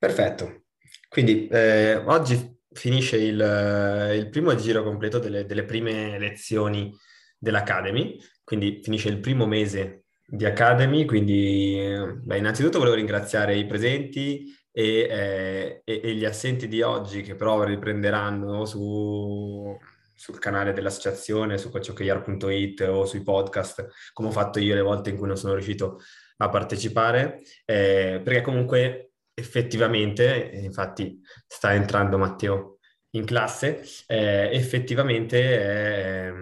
[0.00, 0.62] Perfetto.
[1.10, 6.90] Quindi eh, oggi finisce il, il, primo giro completo delle, delle prime lezioni
[7.36, 14.56] dell'Academy, quindi finisce il primo mese di Academy, quindi beh, innanzitutto volevo ringraziare i presenti
[14.72, 19.76] e, eh, e, e, gli assenti di oggi che però riprenderanno su,
[20.14, 25.18] sul canale dell'associazione, su coachokr.it o sui podcast, come ho fatto io le volte in
[25.18, 26.00] cui non sono riuscito
[26.38, 29.09] a partecipare, eh, perché comunque
[29.40, 32.78] effettivamente, infatti sta entrando Matteo
[33.10, 36.32] in classe, eh, effettivamente eh,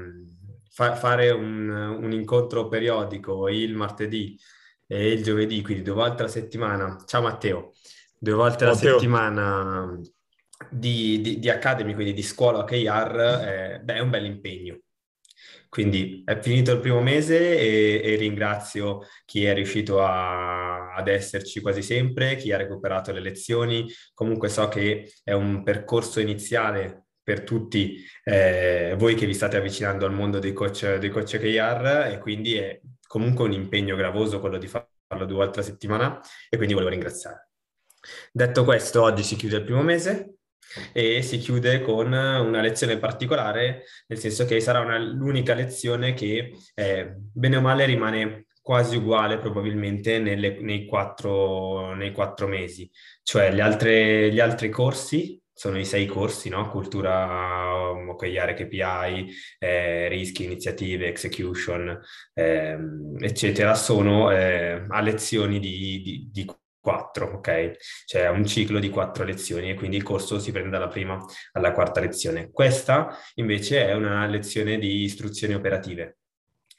[0.70, 4.38] fa- fare un, un, incontro periodico il martedì
[4.86, 7.02] e il giovedì, quindi due volte alla settimana.
[7.06, 7.72] Ciao Matteo,
[8.18, 8.92] due volte alla Matteo.
[8.98, 9.98] settimana
[10.70, 14.78] di, di, di, Academy, quindi di scuola OKR, eh, beh, è un bel impegno.
[15.68, 21.60] Quindi è finito il primo mese e, e ringrazio chi è riuscito a, ad esserci
[21.60, 23.86] quasi sempre, chi ha recuperato le lezioni.
[24.14, 30.06] Comunque so che è un percorso iniziale per tutti eh, voi che vi state avvicinando
[30.06, 34.56] al mondo dei coach, dei coach KR e quindi è comunque un impegno gravoso quello
[34.56, 37.50] di farlo due volte a settimana e quindi volevo ringraziare.
[38.32, 40.37] Detto questo, oggi si chiude il primo mese,
[40.92, 46.52] e si chiude con una lezione particolare, nel senso che sarà una, l'unica lezione che
[46.74, 52.90] eh, bene o male rimane quasi uguale probabilmente nelle, nei, quattro, nei, quattro, mesi,
[53.22, 56.70] cioè altre, gli altri corsi sono i sei corsi, no?
[56.70, 59.28] cultura, um, OKR, KPI,
[59.58, 61.98] eh, rischi, iniziative, execution,
[62.32, 62.78] eh,
[63.18, 66.44] eccetera, sono eh, a lezioni di, di, di
[66.88, 67.76] 4, ok?
[68.06, 71.22] Cioè un ciclo di quattro lezioni e quindi il corso si prende dalla prima
[71.52, 72.50] alla quarta lezione.
[72.50, 76.20] Questa invece è una lezione di istruzioni operative,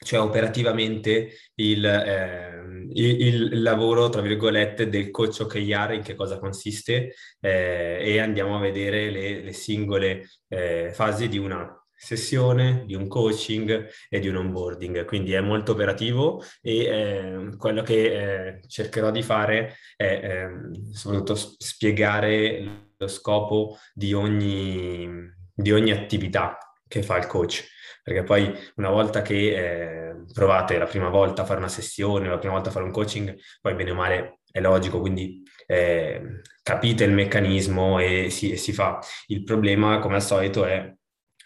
[0.04, 3.20] cioè operativamente il, eh, il,
[3.52, 8.60] il, lavoro, tra virgolette, del coach OKR, in che cosa consiste eh, e andiamo a
[8.60, 14.36] vedere le, le singole eh, fasi di una sessione, di un coaching e di un
[14.36, 20.48] onboarding, quindi è molto operativo e eh, quello che eh, cercherò di fare è eh,
[20.92, 25.08] soprattutto spiegare lo scopo di ogni,
[25.54, 26.56] di ogni attività
[26.88, 27.68] che fa il coach
[28.02, 32.38] perché poi una volta che eh, provate la prima volta a fare una sessione, la
[32.38, 37.04] prima volta a fare un coaching, poi bene o male è logico, quindi eh, capite
[37.04, 38.98] il meccanismo e si, si, fa.
[39.26, 40.92] Il problema, come al solito, è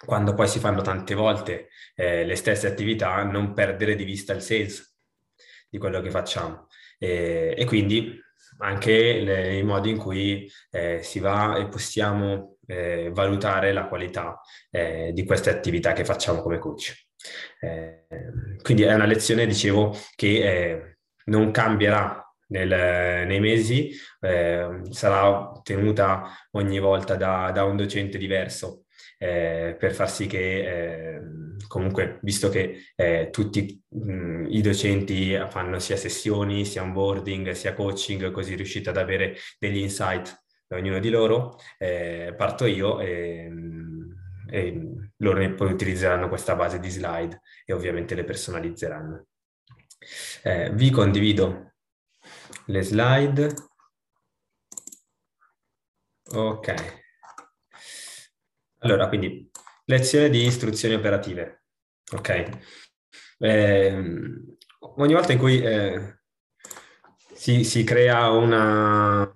[0.04, 4.42] quando poi si fanno tante volte eh, le stesse attività, non perdere di vista il
[4.42, 4.84] senso
[5.68, 6.68] di quello che facciamo.
[6.98, 8.20] E, e quindi
[8.58, 14.40] anche le, i modi in cui eh, si va e possiamo eh, valutare la qualità
[14.70, 17.06] eh, di queste attività che facciamo come coach.
[17.60, 18.06] Eh,
[18.62, 23.90] quindi è una lezione, dicevo, che eh, non cambierà nel, nei mesi,
[24.20, 28.83] sarà tenuta ogni volta da, da un docente diverso
[29.24, 31.22] eh, per far sì che eh,
[31.66, 38.30] comunque, visto che eh, tutti mh, i docenti fanno sia sessioni, sia onboarding, sia coaching,
[38.30, 43.50] così riuscite ad avere degli insight da ognuno di loro, eh, parto io e,
[44.50, 44.80] e
[45.16, 49.26] loro poi utilizzeranno questa base di slide e ovviamente le personalizzeranno.
[50.42, 51.72] Eh, vi condivido
[52.66, 53.54] le slide.
[56.32, 57.03] Ok.
[58.84, 59.50] Allora, quindi
[59.86, 61.64] lezione di istruzioni operative.
[62.12, 62.48] Ok.
[63.38, 63.96] Eh,
[64.78, 66.18] ogni volta in cui eh,
[67.32, 69.34] si, si, crea una,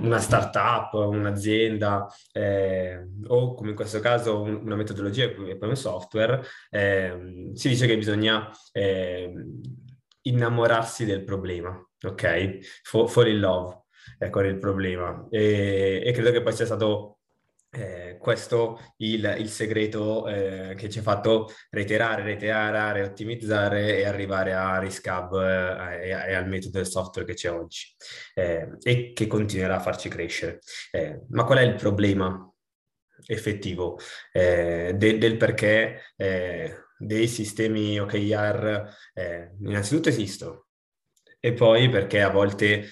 [0.00, 5.76] una startup, un'azienda eh, o come in questo caso un, una metodologia e poi un
[5.76, 9.60] software, ehm, si dice che bisogna ehm,
[10.22, 12.60] innamorarsi del problema, ok?
[12.82, 13.84] Fall, in love
[14.30, 15.26] con il problema.
[15.28, 17.15] E, e credo che poi sia stato
[17.76, 24.54] eh, questo il, il segreto eh, che ci ha fatto reiterare, reiterare, ottimizzare e arrivare
[24.54, 27.94] a Riscab eh, e, e, al metodo del software che c'è oggi
[28.34, 30.60] eh, e che continuerà a farci crescere.
[30.90, 32.50] Eh, ma qual è il problema
[33.26, 33.98] effettivo
[34.32, 36.02] eh, de, del perché
[36.98, 38.88] dei sistemi OKR
[39.60, 40.66] innanzitutto esistono
[41.40, 42.88] e poi perché a volte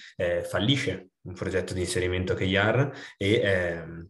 [0.49, 4.09] fallisce un progetto di inserimento OKR e ehm,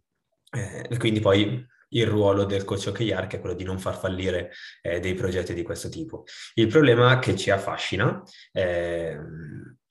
[0.55, 4.53] eh, quindi poi il ruolo del coach OKR che è quello di non far fallire
[4.83, 6.25] eh, dei progetti di questo tipo.
[6.55, 8.23] Il problema che ci affascina
[8.53, 9.19] eh,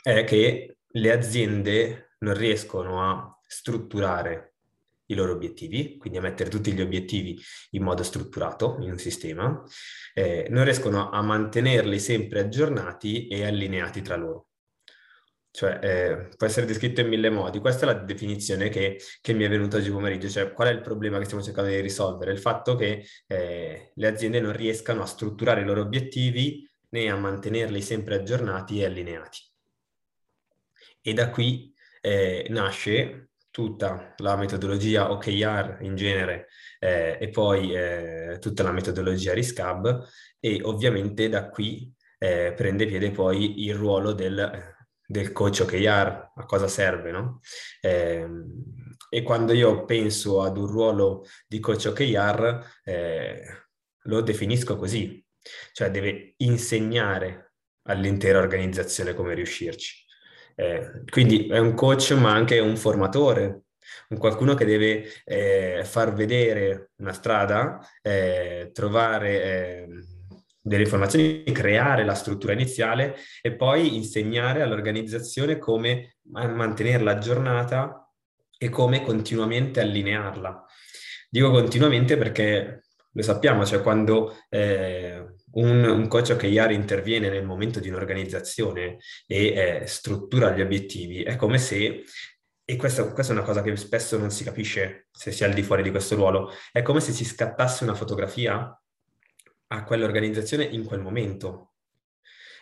[0.02, 4.54] è che le aziende non riescono a strutturare
[5.08, 7.40] i loro obiettivi, quindi a mettere tutti gli obiettivi
[7.72, 9.64] in modo strutturato in un sistema,
[10.14, 14.48] eh, non riescono a mantenerli sempre aggiornati e allineati tra loro.
[15.56, 17.60] Cioè, eh, può essere descritto in mille modi.
[17.60, 20.28] Questa è la definizione che, che, mi è venuta oggi pomeriggio.
[20.28, 22.32] Cioè, qual è il problema che stiamo cercando di risolvere?
[22.32, 27.16] Il fatto che eh, le aziende non riescano a strutturare i loro obiettivi né a
[27.16, 29.40] mantenerli sempre aggiornati e allineati.
[31.02, 31.72] E da qui
[32.02, 36.48] eh, nasce tutta la metodologia OKR in genere
[36.80, 40.04] eh, e poi eh, tutta la metodologia RISCAB
[40.40, 44.73] e ovviamente da qui eh, prende piede poi il ruolo del
[45.14, 47.40] del coach OKR, a cosa serve, no?
[47.80, 48.28] Eh,
[49.10, 53.44] e quando io penso ad un ruolo di coach OKR, eh,
[54.06, 55.24] lo definisco così,
[55.72, 60.04] cioè deve insegnare all'intera organizzazione come riuscirci.
[60.56, 63.66] Eh, quindi è un coach ma anche un formatore,
[64.10, 70.13] un qualcuno che deve eh, far vedere una strada, eh, trovare ehm,
[70.66, 78.10] delle informazioni, creare la struttura iniziale e poi insegnare all'organizzazione come mantenerla aggiornata
[78.58, 80.66] e come continuamente allinearla.
[81.30, 87.80] Dico continuamente perché lo sappiamo, cioè quando eh, un, un, coach OKR interviene nel momento
[87.80, 92.06] di un'organizzazione e eh, struttura gli obiettivi, è come se
[92.66, 95.54] e questa, questa, è una cosa che spesso non si capisce se si è al
[95.54, 98.74] di fuori di questo ruolo, è come se si scattasse una fotografia
[99.74, 101.70] a quell'organizzazione in quel momento.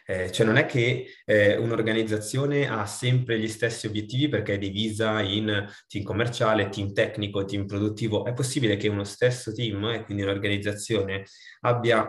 [0.06, 5.22] Eh, cioè non è che eh, un'organizzazione ha sempre gli stessi obiettivi perché è divisa
[5.22, 8.26] in team commerciale, team tecnico, team produttivo.
[8.26, 11.26] È possibile che uno stesso team e quindi un'organizzazione
[11.62, 12.08] abbia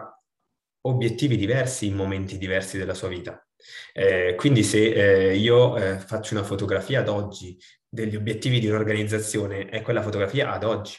[0.85, 3.45] obiettivi diversi in momenti diversi della sua vita.
[3.93, 7.57] Eh, quindi se eh, io eh, faccio una fotografia ad oggi
[7.89, 10.97] degli obiettivi di un'organizzazione, è quella fotografia ad oggi.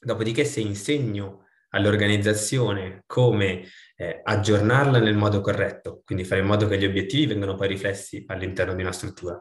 [0.00, 3.64] Dopodiché se insegno all'organizzazione come
[3.96, 8.24] eh, aggiornarla nel modo corretto, quindi fare in modo che gli obiettivi vengano poi riflessi
[8.26, 9.38] all'interno di una struttura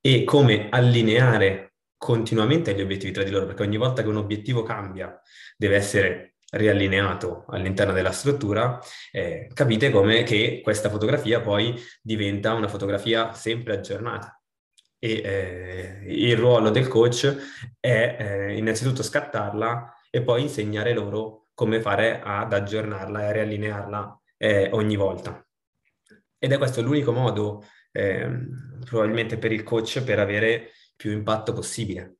[0.00, 4.62] e come allineare continuamente gli obiettivi tra di loro, perché ogni volta che un obiettivo
[4.62, 5.20] cambia
[5.56, 8.78] deve essere riallineato all'interno della struttura,
[9.10, 14.40] eh, capite come che questa fotografia poi diventa una fotografia sempre aggiornata.
[14.98, 17.36] E eh, il ruolo del coach
[17.80, 24.68] è eh, innanzitutto scattarla e poi insegnare loro come fare ad aggiornarla e riallinearla eh,
[24.72, 25.42] ogni volta.
[26.38, 28.30] Ed è questo l'unico modo, eh,
[28.84, 32.16] probabilmente per il coach, per avere più impatto possibile.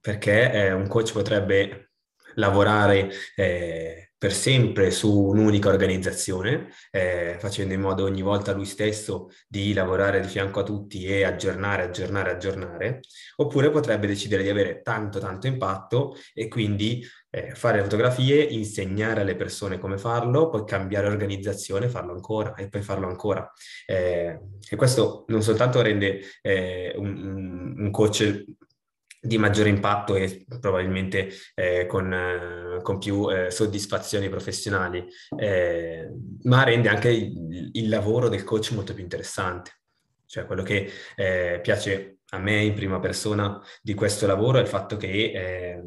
[0.00, 1.92] Perché eh, un coach potrebbe
[2.34, 9.30] lavorare eh, per sempre su un'unica organizzazione, eh, facendo in modo ogni volta lui stesso
[9.48, 13.00] di lavorare di fianco a tutti e aggiornare, aggiornare, aggiornare,
[13.36, 19.36] oppure potrebbe decidere di avere tanto, tanto impatto e quindi eh, fare fotografie, insegnare alle
[19.36, 23.50] persone come farlo, poi cambiare organizzazione, farlo ancora e poi farlo ancora.
[23.86, 28.44] Eh, e questo non soltanto rende eh, un, un coach
[29.20, 35.06] di maggiore impatto e probabilmente eh, con, eh, con, più eh, soddisfazioni professionali,
[35.38, 36.10] eh,
[36.44, 39.72] ma rende anche il, il, lavoro del coach molto più interessante.
[40.24, 44.68] Cioè quello che eh, piace a me in prima persona di questo lavoro è il
[44.68, 45.82] fatto che eh,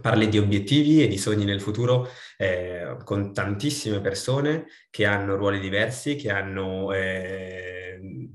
[0.00, 2.08] parli di obiettivi e di sogni nel futuro
[3.04, 6.90] con tantissime persone che hanno ruoli diversi, che hanno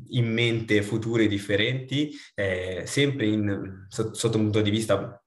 [0.09, 5.21] in mente futuri differenti, eh, sempre in, sotto, sotto un punto di vista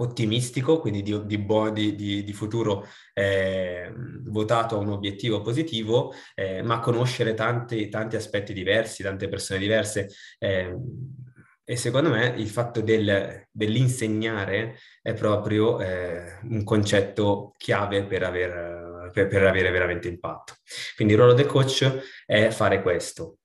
[0.00, 3.92] ottimistico, quindi di, di, di, di futuro eh,
[4.24, 10.08] votato a un obiettivo positivo, eh, ma conoscere tanti, tanti aspetti diversi, tante persone diverse.
[10.38, 10.74] Eh,
[11.70, 19.10] e secondo me il fatto del, dell'insegnare è proprio eh, un concetto chiave per, aver,
[19.12, 20.54] per, per, avere veramente impatto.
[20.96, 23.39] Quindi il ruolo del coach è fare questo.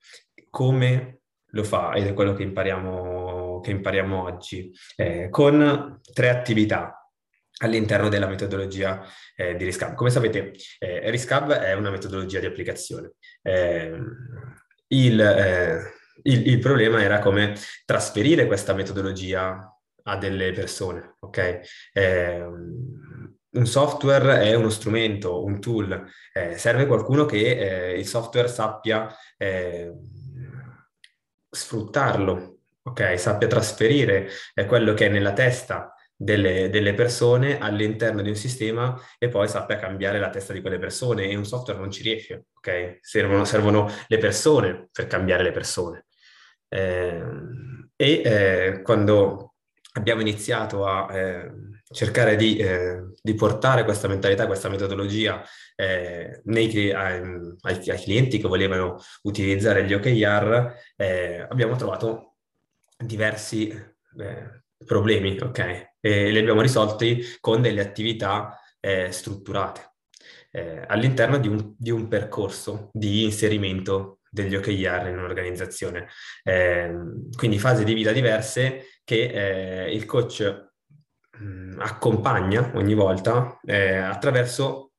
[0.55, 1.91] Come lo fa?
[1.95, 7.11] Ed è quello che impariamo, che impariamo oggi, eh, con tre attività
[7.57, 9.03] all'interno della metodologia
[9.35, 9.95] eh, di RISCAB.
[9.95, 13.15] Come sapete, eh, RISCAB è una metodologia di applicazione.
[13.41, 13.99] Eh,
[14.87, 15.93] il eh,
[16.23, 21.59] il, il, problema era come trasferire questa metodologia a delle persone, ok?
[21.91, 22.41] Eh,
[23.55, 29.13] un software è uno strumento, un tool, eh, serve qualcuno che eh, il software sappia
[29.37, 29.91] eh,
[31.55, 33.19] sfruttarlo, ok?
[33.19, 34.29] Sappia trasferire
[34.67, 39.77] quello che è nella testa delle, delle, persone all'interno di un sistema e poi sappia
[39.77, 42.99] cambiare la testa di quelle persone e un software non ci riesce, ok?
[43.01, 46.05] Servono, servono le persone per cambiare le persone.
[46.67, 47.23] Eh,
[47.95, 49.53] e eh, quando
[49.93, 51.51] abbiamo iniziato a eh,
[51.91, 55.43] cercare di, eh, di, portare questa mentalità, questa metodologia
[55.75, 62.37] eh, nei, ai, ai, clienti che volevano utilizzare gli OKR, eh, abbiamo trovato
[62.97, 63.93] diversi
[64.85, 65.93] problemi, ok?
[65.99, 69.95] E li abbiamo risolti con delle attività eh, strutturate
[70.55, 76.07] eh, all'interno di un, di un, percorso di inserimento degli OKR in un'organizzazione.
[76.43, 76.93] Eh,
[77.35, 80.64] quindi fasi di vita diverse che eh, il coach
[81.39, 84.91] mh, mm, accompagna ogni volta eh, attraverso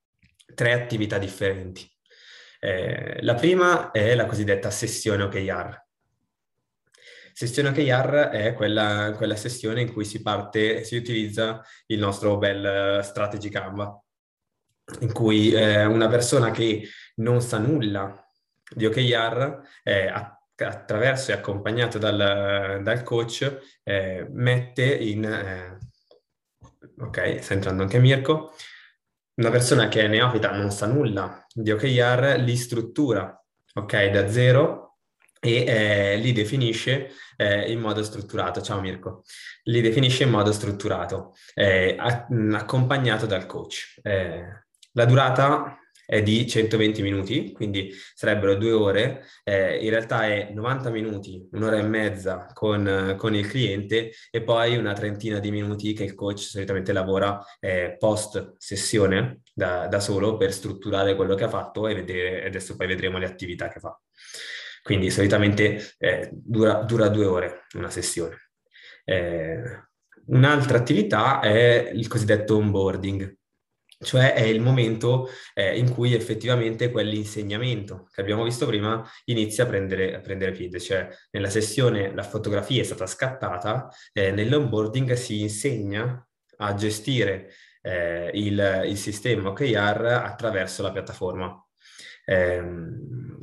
[0.54, 1.88] tre attività differenti.
[2.60, 5.86] Eh, la prima è la cosiddetta sessione OKR,
[7.38, 12.64] Sessione OKR è quella, quella sessione in cui si parte, si utilizza il nostro bel
[12.64, 14.02] eh, strategy Canva,
[15.00, 18.26] in cui eh, una persona che non sa nulla
[18.74, 20.10] di OKR eh,
[20.56, 25.75] attraverso e accompagnato dal, dal coach eh, mette in...
[26.98, 28.54] Ok, sta entrando anche Mirko.
[29.34, 33.38] Una persona che è neofita, non sa nulla di OKR, li struttura,
[33.74, 34.96] ok, da zero
[35.38, 38.62] e eh, li definisce eh, in modo strutturato.
[38.62, 39.24] Ciao Mirko.
[39.64, 44.00] Li definisce in modo strutturato, eh, a- accompagnato dal coach.
[44.02, 50.50] Eh, la durata è di 120 minuti, quindi sarebbero due ore, eh, in realtà è
[50.52, 55.92] 90 minuti, un'ora e mezza con, con, il cliente e poi una trentina di minuti
[55.92, 61.44] che il coach solitamente lavora eh, post sessione da, da, solo per strutturare quello che
[61.44, 63.98] ha fatto e vedere, adesso poi vedremo le attività che fa.
[64.82, 68.50] Quindi solitamente eh, dura, dura, due ore una sessione.
[69.04, 69.60] Eh,
[70.26, 73.36] un'altra attività è il cosiddetto onboarding,
[73.98, 79.66] cioè è il momento eh, in cui effettivamente quell'insegnamento che abbiamo visto prima inizia a
[79.66, 85.40] prendere, a prendere piede, cioè nella sessione la fotografia è stata scattata, eh, nell'onboarding si
[85.40, 86.26] insegna
[86.58, 87.50] a gestire
[87.82, 91.64] eh, il, il, sistema OKR attraverso la piattaforma.
[92.24, 92.62] Eh,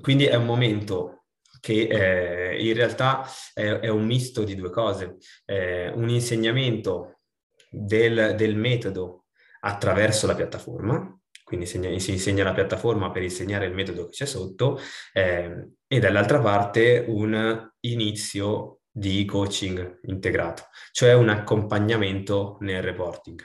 [0.01, 1.23] quindi è un momento
[1.59, 7.21] che eh, in realtà è, è, un misto di due cose, eh, un insegnamento
[7.69, 9.22] del, del, metodo
[9.65, 14.25] attraverso la piattaforma, quindi insegna, si insegna la piattaforma per insegnare il metodo che c'è
[14.25, 14.79] sotto,
[15.11, 23.41] eh, e dall'altra parte un inizio di coaching integrato, cioè un accompagnamento nel reporting.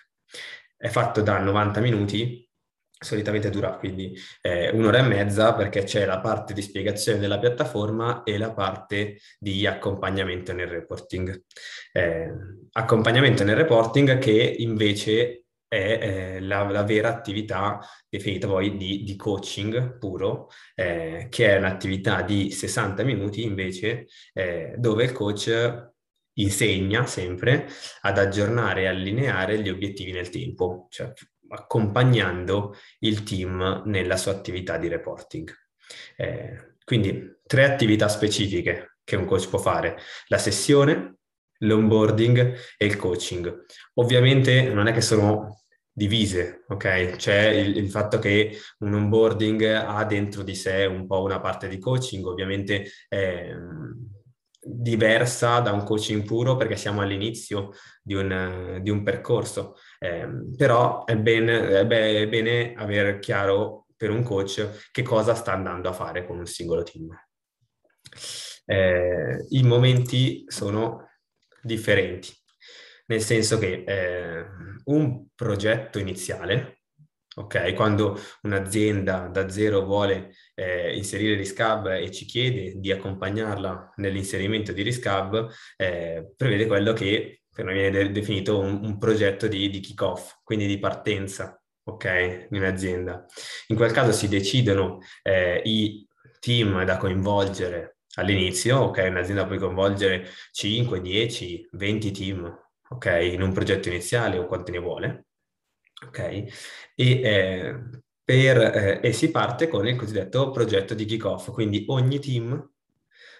[0.76, 2.48] È fatto da 90 minuti
[3.00, 8.24] solitamente dura quindi eh, un'ora e mezza perché c'è la parte di spiegazione della piattaforma
[8.24, 11.44] e la parte di accompagnamento nel reporting.
[11.92, 12.28] Eh,
[12.72, 15.98] accompagnamento nel reporting che invece è
[16.36, 22.22] eh, la, la, vera attività definita poi di, di coaching puro, eh, che è un'attività
[22.22, 25.92] di 60 minuti invece eh, dove il coach
[26.38, 27.68] insegna sempre
[28.02, 31.12] ad aggiornare e allineare gli obiettivi nel tempo, cioè
[31.50, 35.52] accompagnando il team nella sua attività di reporting.
[36.16, 39.98] Eh, quindi tre attività specifiche che un coach può fare,
[40.28, 41.17] la sessione,
[41.58, 43.64] l'onboarding e il coaching.
[43.94, 45.62] Ovviamente non è che sono
[45.92, 47.16] divise, ok?
[47.16, 51.66] C'è il, il, fatto che un onboarding ha dentro di sé un po' una parte
[51.66, 53.52] di coaching, ovviamente è
[54.60, 57.70] diversa da un coaching puro perché siamo all'inizio
[58.02, 59.74] di un, di un percorso.
[59.98, 65.88] Eh, però è bene, è bene avere chiaro per un coach che cosa sta andando
[65.88, 67.08] a fare con un singolo team.
[68.64, 71.07] Eh, I momenti sono
[71.68, 72.32] differenti,
[73.06, 74.44] nel senso che eh,
[74.84, 76.80] un progetto iniziale,
[77.36, 84.72] ok, quando un'azienda da zero vuole eh, inserire Riscab e ci chiede di accompagnarla nell'inserimento
[84.72, 90.38] di Riscab, eh, prevede quello che viene de- definito un, un, progetto di, di kick-off,
[90.42, 93.24] quindi di partenza, ok, in un'azienda.
[93.68, 96.06] In quel caso si decidono eh, i
[96.40, 102.58] team da coinvolgere all'inizio, ok, un'azienda può coinvolgere 5, 10, 20 team,
[102.90, 105.26] ok, in un progetto iniziale o quanti ne vuole,
[106.06, 106.52] ok, e,
[106.96, 107.80] eh,
[108.24, 112.70] per, eh, e si parte con il cosiddetto progetto di kick-off, quindi ogni team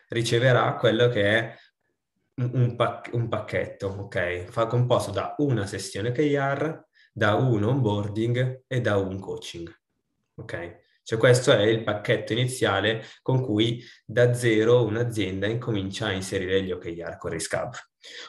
[0.09, 1.57] riceverà quello che è
[2.37, 4.45] un, pac- un pacchetto, ok?
[4.45, 9.69] Fa composto da una sessione KR, da un onboarding e da un coaching.
[10.37, 10.87] Ok?
[11.09, 16.71] Cioè questo è il pacchetto iniziale con cui da zero un'azienda incomincia a inserire gli
[16.71, 17.73] OKR con RISCAB.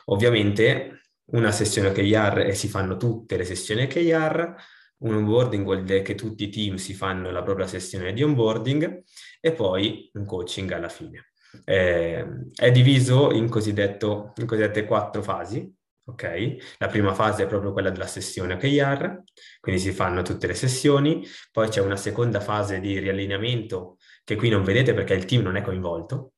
[0.05, 4.55] Ovviamente una sessione OKR e si fanno tutte le sessioni OKR,
[4.99, 9.03] un onboarding vuol dire che tutti i team si fanno la propria sessione di onboarding
[9.41, 11.33] e poi un coaching alla fine.
[11.65, 15.69] Eh, è diviso in, in cosiddette quattro fasi,
[16.09, 16.75] ok?
[16.77, 19.23] La prima fase è proprio quella della sessione OKR,
[19.59, 24.49] quindi si fanno tutte le sessioni, poi c'è una seconda fase di riallineamento che qui
[24.49, 26.33] non vedete perché il team non è coinvolto,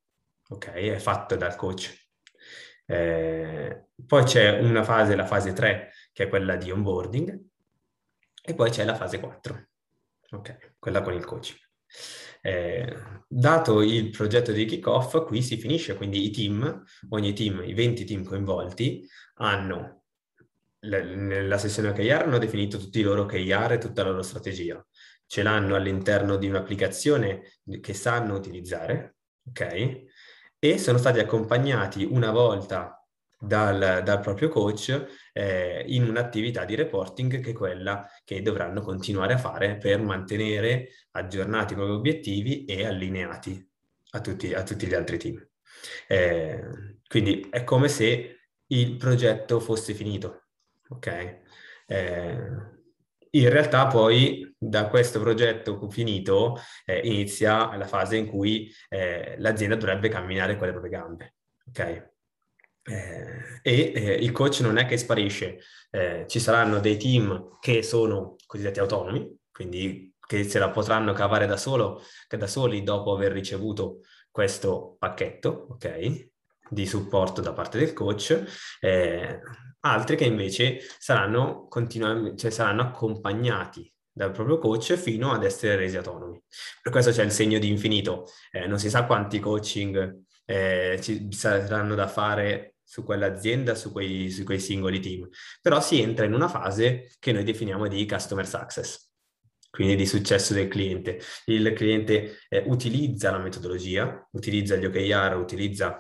[0.50, 0.72] ok?
[0.72, 1.94] È fatto dal coach.
[2.86, 7.40] Eh, poi c'è una fase, la fase 3, che è quella di onboarding,
[8.44, 9.68] e poi c'è la fase 4,
[10.32, 10.76] ok?
[10.80, 11.60] Quella con il coaching.
[12.42, 12.96] Eh,
[13.28, 18.04] dato il progetto di kickoff, qui si finisce, quindi i team, ogni team, i 20
[18.04, 20.02] team coinvolti, hanno
[20.84, 24.84] nella sessione OKR hanno definito tutti i loro OKR e tutta la loro strategia.
[25.26, 29.18] Ce l'hanno all'interno di un'applicazione che sanno utilizzare,
[29.48, 30.04] ok?
[30.58, 33.01] E sono stati accompagnati una volta
[33.42, 39.34] dal, dal proprio coach eh, in un'attività di reporting che è quella che dovranno continuare
[39.34, 43.68] a fare per mantenere aggiornati i propri obiettivi e allineati
[44.12, 45.48] a tutti, a tutti gli altri team.
[46.08, 50.44] Eh, quindi è come se il progetto fosse finito,
[50.90, 51.40] ok?
[51.88, 52.40] Eh,
[53.34, 59.76] in realtà poi da questo progetto finito eh, inizia la fase in cui eh, l'azienda
[59.76, 61.36] dovrebbe camminare con le proprie gambe,
[61.68, 62.10] ok?
[62.84, 65.60] Eh, e eh, il coach non è che sparisce,
[65.92, 71.46] eh, ci saranno dei team che sono cosiddetti autonomi, quindi che se la potranno cavare
[71.46, 74.00] da, solo, da soli dopo aver ricevuto
[74.32, 76.30] questo pacchetto, ok?
[76.70, 78.44] Di supporto da parte del coach,
[78.80, 79.40] eh,
[79.82, 85.98] altri che invece saranno, continu- cioè saranno accompagnati dal proprio coach fino ad essere resi
[85.98, 86.42] autonomi.
[86.82, 91.32] Per questo c'è il segno di infinito, eh, non si sa quanti coaching eh, ci
[91.32, 95.30] saranno da fare su quell'azienda, su quei, su quei singoli team,
[95.62, 99.10] però si entra in una fase che noi definiamo di customer success,
[99.70, 101.22] quindi di successo del cliente.
[101.46, 105.96] Il cliente eh, utilizza la metodologia, utilizza gli OKR, utilizza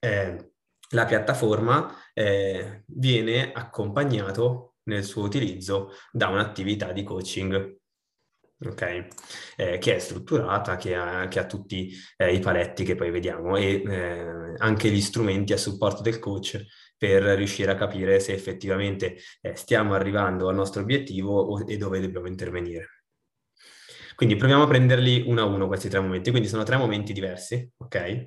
[0.00, 0.50] eh,
[0.88, 7.81] la piattaforma, eh, viene accompagnato nel suo utilizzo da un'attività di coaching
[8.70, 9.06] ok?
[9.56, 13.56] Eh, che è strutturata, che ha, che ha tutti eh, i paletti che poi vediamo
[13.56, 16.64] e eh, anche gli strumenti a supporto del coach
[16.96, 22.00] per riuscire a capire se effettivamente eh, stiamo arrivando al nostro obiettivo o, e dove
[22.00, 23.02] dobbiamo intervenire.
[24.14, 27.68] Quindi proviamo a prenderli uno a uno questi tre momenti, quindi sono tre momenti diversi,
[27.78, 28.26] ok?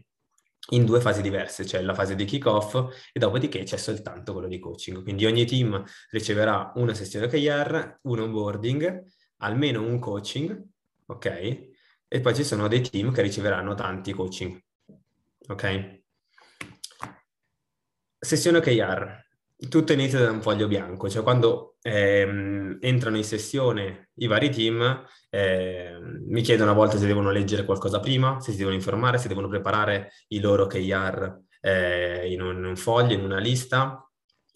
[0.71, 2.73] In due fasi diverse, c'è la fase di kick-off
[3.13, 5.03] e dopodiché c'è soltanto quello di coaching.
[5.03, 9.03] Quindi ogni team riceverà una sessione OKR, un onboarding,
[9.37, 10.63] almeno un coaching,
[11.07, 11.25] ok?
[12.07, 14.61] E poi ci sono dei team che riceveranno tanti coaching,
[15.47, 16.03] ok?
[18.19, 19.23] Sessione OKR.
[19.69, 25.05] Tutto inizia da un foglio bianco, cioè quando ehm, entrano in sessione i vari team
[25.29, 29.27] eh, mi chiedono a volte se devono leggere qualcosa prima, se si devono informare, se
[29.27, 34.04] devono preparare i loro OKR eh, in, un, in un foglio, in una lista,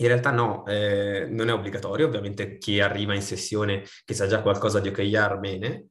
[0.02, 4.42] in realtà no, eh, non è obbligatorio, ovviamente chi arriva in sessione che sa già
[4.42, 5.88] qualcosa di OKR bene,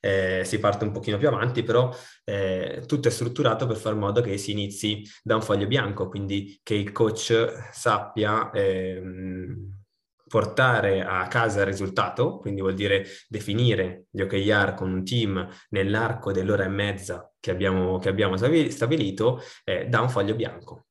[0.00, 1.94] eh, si parte un pochino più avanti, però
[2.24, 6.58] eh, tutto è strutturato per far modo che si inizi da un foglio bianco, quindi
[6.64, 9.80] che il coach sappia ehm,
[10.26, 16.32] portare a casa il risultato, quindi vuol dire definire gli OKR con un team nell'arco
[16.32, 20.86] dell'ora e mezza che abbiamo, che abbiamo stabilito eh, da un foglio bianco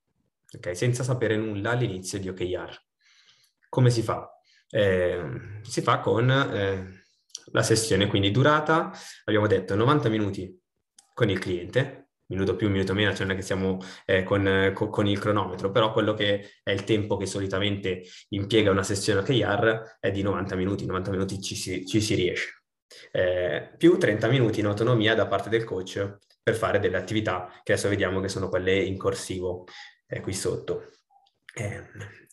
[0.57, 0.75] ok?
[0.75, 2.75] Senza sapere nulla all'inizio di OKR.
[3.69, 4.29] Come si fa?
[4.69, 7.03] Eh, si fa con eh,
[7.51, 8.91] la sessione, quindi durata,
[9.25, 10.59] abbiamo detto 90 minuti
[11.13, 14.89] con il cliente, minuto più, minuto meno, cioè non è che siamo eh, con, con,
[14.89, 19.97] con, il cronometro, però quello che è il tempo che solitamente impiega una sessione OKR
[19.99, 22.63] è di 90 minuti, 90 minuti ci si, ci si riesce.
[23.11, 27.73] Eh, più 30 minuti in autonomia da parte del coach per fare delle attività che
[27.73, 29.65] adesso vediamo che sono quelle in corsivo
[30.11, 30.91] eh, qui sotto.
[31.53, 31.83] Eh,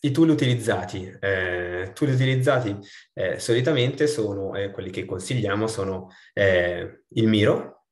[0.01, 2.77] I tool utilizzati, eh, tool utilizzati
[3.13, 7.85] eh, solitamente sono, eh, quelli che consigliamo, sono eh, il Miro,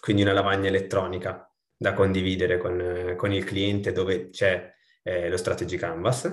[0.00, 4.74] quindi una lavagna elettronica da condividere con, con il cliente dove c'è
[5.08, 6.30] lo strategy canvas,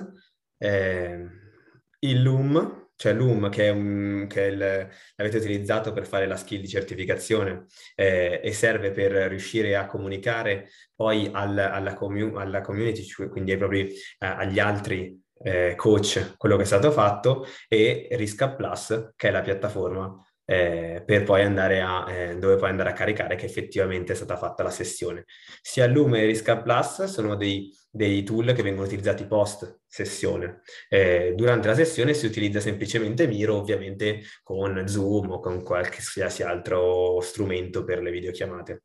[0.58, 6.36] il Loom, cioè Loom che, è un, che è il, l'avete utilizzato per fare la
[6.36, 12.60] skill di certificazione eh, e serve per riuscire a comunicare poi al, alla, commu- alla,
[12.62, 18.08] community, quindi ai propri, eh, agli altri eh, coach quello che è stato fatto e
[18.12, 22.90] Riscap Plus che è la piattaforma eh, per poi andare a, eh, dove puoi andare
[22.90, 25.24] a caricare che effettivamente è stata fatta la sessione.
[25.60, 30.62] Sia Lume e Riscap Plus sono dei, dei tool che vengono utilizzati post sessione.
[30.88, 37.20] Eh, durante la sessione si utilizza semplicemente Miro, ovviamente con Zoom o con qualsiasi altro
[37.20, 38.82] strumento per le videochiamate.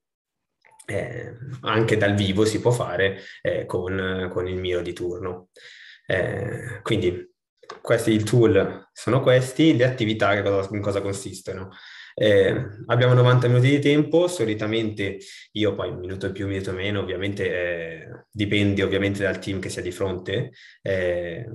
[0.87, 5.49] Eh, anche dal vivo si può fare eh, con, con, il Miro di turno.
[6.07, 7.30] Eh, quindi
[7.81, 11.69] questi il tool sono questi, le attività che cosa, in cosa consistono.
[12.13, 12.53] Eh,
[12.87, 15.17] abbiamo 90 minuti di tempo, solitamente
[15.53, 19.69] io poi un minuto più, un minuto meno, ovviamente eh, dipende ovviamente dal team che
[19.69, 20.51] sia di fronte.
[20.81, 21.45] Eh,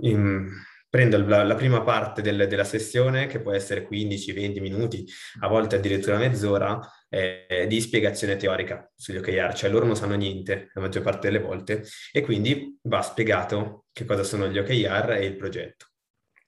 [0.00, 0.48] in,
[0.90, 5.06] prendo la, la, prima parte del, della sessione, che può essere 15-20 minuti,
[5.40, 6.80] a volte addirittura mezz'ora,
[7.10, 11.42] eh, di spiegazione teorica sugli OKR, cioè loro non sanno niente la maggior parte delle
[11.42, 15.86] volte e quindi va spiegato che cosa sono gli OKR e il progetto.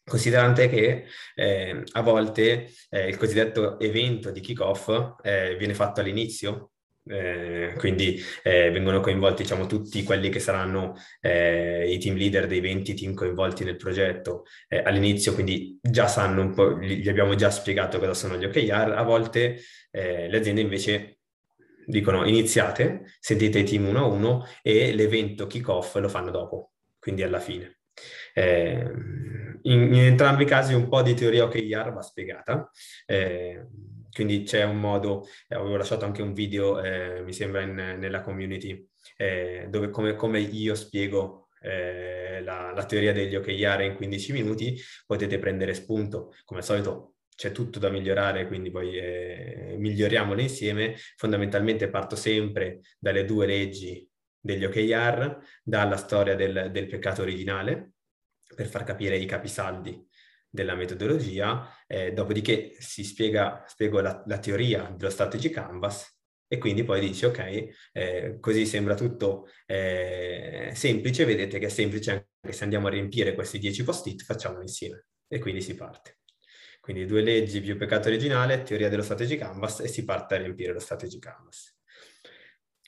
[0.04, 6.70] Considerante che eh, a volte eh, il cosiddetto evento di kick-off eh, viene fatto all'inizio
[7.04, 12.60] eh, quindi eh, vengono coinvolti diciamo, tutti quelli che saranno eh, i team leader dei
[12.60, 14.44] 20 team coinvolti nel progetto
[14.84, 18.94] all'inizio, quindi già sanno un po', gli abbiamo già spiegato cosa sono gli OKR.
[18.96, 19.60] A volte
[19.90, 21.18] le aziende invece
[21.84, 26.69] dicono iniziate, sentite i team uno a uno e l'evento kick-off lo fanno dopo,
[27.00, 27.78] quindi alla fine.
[28.32, 28.92] Eh,
[29.62, 32.70] in, in, entrambi i casi un po' di teoria OKR va spiegata.
[33.06, 33.66] Eh,
[34.12, 38.22] quindi c'è un modo, eh, avevo lasciato anche un video, eh, mi sembra, in, nella
[38.22, 38.86] community,
[39.16, 44.76] eh, dove come, come, io spiego eh, la, la, teoria degli OKR in 15 minuti,
[45.06, 46.34] potete prendere spunto.
[46.44, 50.94] Come al solito c'è tutto da migliorare, quindi poi miglioriamolo insieme.
[51.16, 54.09] Fondamentalmente parto sempre dalle due leggi
[54.40, 57.92] degli OKR, dalla storia del, del peccato originale,
[58.54, 60.08] per far capire i capisaldi
[60.48, 66.98] della metodologia, eh, dopodiché si spiega, la, la, teoria dello strategy canvas e quindi poi
[67.00, 72.88] dici ok, eh, così sembra tutto eh, semplice, vedete che è semplice anche se andiamo
[72.88, 76.18] a riempire questi 10 post-it, facciamolo insieme e quindi si parte.
[76.80, 80.72] Quindi due leggi più peccato originale, teoria dello strategy canvas e si parte a riempire
[80.72, 81.79] lo strategy canvas.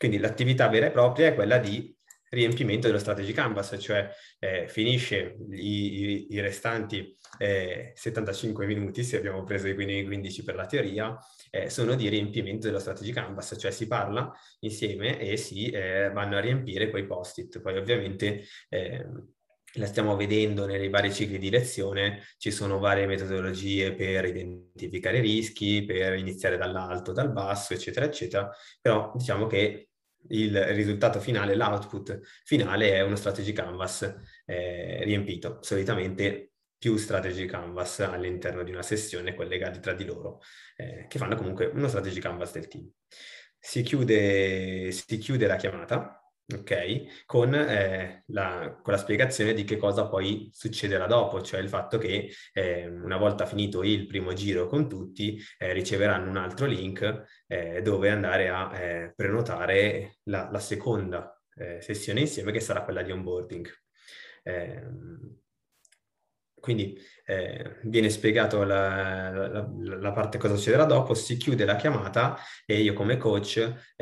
[0.02, 1.96] Quindi l'attività vera e propria è quella di
[2.30, 4.10] riempimento dello strategy canvas, cioè
[4.40, 10.66] eh, finisce i, i, restanti eh, 75 minuti, se abbiamo preso i 15 per la
[10.66, 11.16] teoria,
[11.50, 14.28] eh, sono di riempimento dello strategy canvas, cioè si parla
[14.62, 17.60] insieme e si eh, vanno a riempire quei post-it.
[17.60, 19.34] Poi ovviamente ehm,
[19.74, 25.20] la stiamo vedendo nei vari cicli di lezione, ci sono varie metodologie per identificare i
[25.20, 29.91] rischi, per iniziare dall'alto, dal basso, eccetera, eccetera, però diciamo che
[30.28, 34.14] il risultato finale, l'output finale è uno strategy canvas
[34.46, 40.40] eh, riempito, solitamente più strategy canvas all'interno di una sessione collegati tra di loro,
[40.76, 42.90] eh, che fanno comunque uno strategy canvas del team.
[43.58, 46.21] Si chiude, si chiude la chiamata,
[46.54, 47.24] ok?
[47.26, 51.98] Con, eh, la, con, la, spiegazione di che cosa poi succederà dopo, cioè il fatto
[51.98, 57.24] che eh, una volta finito il primo giro con tutti eh, riceveranno un altro link
[57.46, 63.02] eh, dove andare a eh, prenotare la, la seconda eh, sessione insieme che sarà quella
[63.02, 63.68] di onboarding.
[64.44, 65.36] Ehm,
[66.62, 66.96] quindi
[67.82, 73.16] viene spiegato la, la, parte cosa succederà dopo, si chiude la chiamata e io come
[73.16, 73.94] coach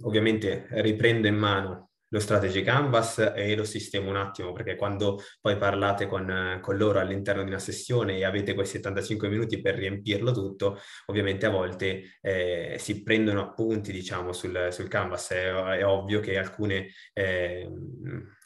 [0.00, 5.56] ovviamente riprendo in mano lo strategy canvas e lo sistemo un attimo, perché quando poi
[5.56, 10.32] parlate con, con, loro all'interno di una sessione e avete quei 75 minuti per riempirlo
[10.32, 15.30] tutto, ovviamente a volte eh, si prendono appunti, diciamo, sul, sul canvas.
[15.30, 17.68] È, è, ovvio che alcune, eh,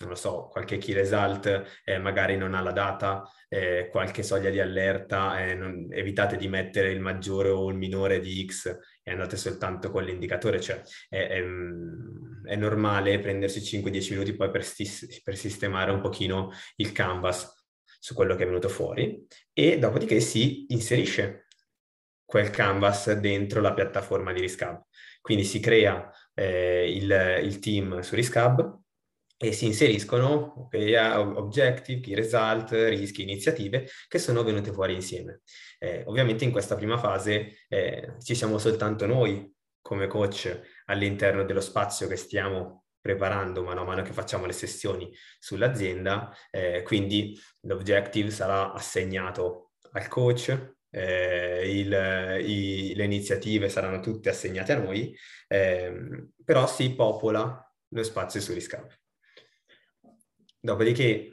[0.03, 4.51] non lo so, qualche key result eh, magari non ha la data, eh, qualche soglia
[4.51, 9.11] di allerta, eh, non, evitate di mettere il maggiore o il minore di X e
[9.11, 11.43] andate soltanto con l'indicatore, cioè è, è,
[12.45, 17.61] è normale prendersi 5-10 minuti poi per, sti- per sistemare un pochino il canvas
[17.99, 21.47] su quello che è venuto fuori e dopodiché si inserisce
[22.25, 24.87] quel canvas dentro la piattaforma di Riscab.
[25.21, 28.81] Quindi si crea eh, il, il, team su Riscab
[29.43, 35.41] e si inseriscono okay, objective, key result, rischi, iniziative che sono venute fuori insieme.
[35.81, 41.61] Eh, ovviamente in questa prima fase eh, ci siamo soltanto noi come coach all'interno dello
[41.61, 48.31] spazio che stiamo preparando mano a mano che facciamo le sessioni sull'azienda, eh, quindi l'objective
[48.31, 55.13] sarà assegnato al coach, eh, il, i, le iniziative saranno tutte assegnate a noi,
[55.49, 59.01] eh, però si popola lo spazio su Riscap.
[60.65, 61.33] Dopodiché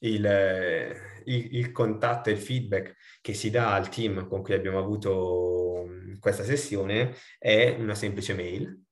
[0.00, 0.92] il,
[1.26, 5.86] il, il contatto e il feedback che si dà al team con cui abbiamo avuto
[6.18, 8.82] questa sessione è una semplice mail.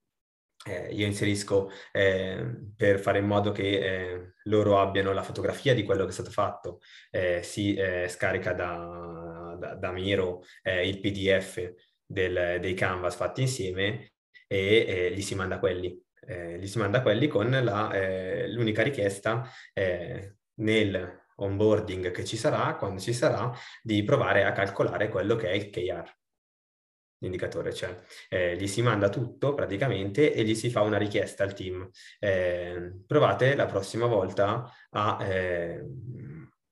[0.64, 5.83] Eh, io inserisco eh, per fare in modo che eh, loro abbiano la fotografia di
[5.83, 6.79] quello che è stato fatto,
[7.11, 11.75] eh, si eh, scarica da, da, da Miro eh, il PDF
[12.07, 14.12] del, dei canvas fatti insieme
[14.47, 16.01] e gli si manda quelli.
[16.24, 17.90] Gli si manda quelli con la,
[18.46, 19.48] l'unica richiesta
[20.54, 25.52] nel onboarding che ci sarà, quando ci sarà, di provare a calcolare quello che è
[25.52, 26.08] il KR,
[27.18, 31.54] l'indicatore, cioè eh, gli si manda tutto praticamente e gli si fa una richiesta al
[31.54, 31.88] team.
[32.18, 35.85] Eh, provate la prossima volta a eh,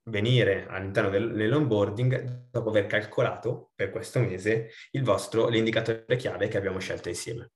[0.04, 6.58] venire all'interno del, dell'onboarding dopo aver calcolato per questo mese il vostro, l'indicatore chiave che
[6.58, 7.52] abbiamo scelto insieme.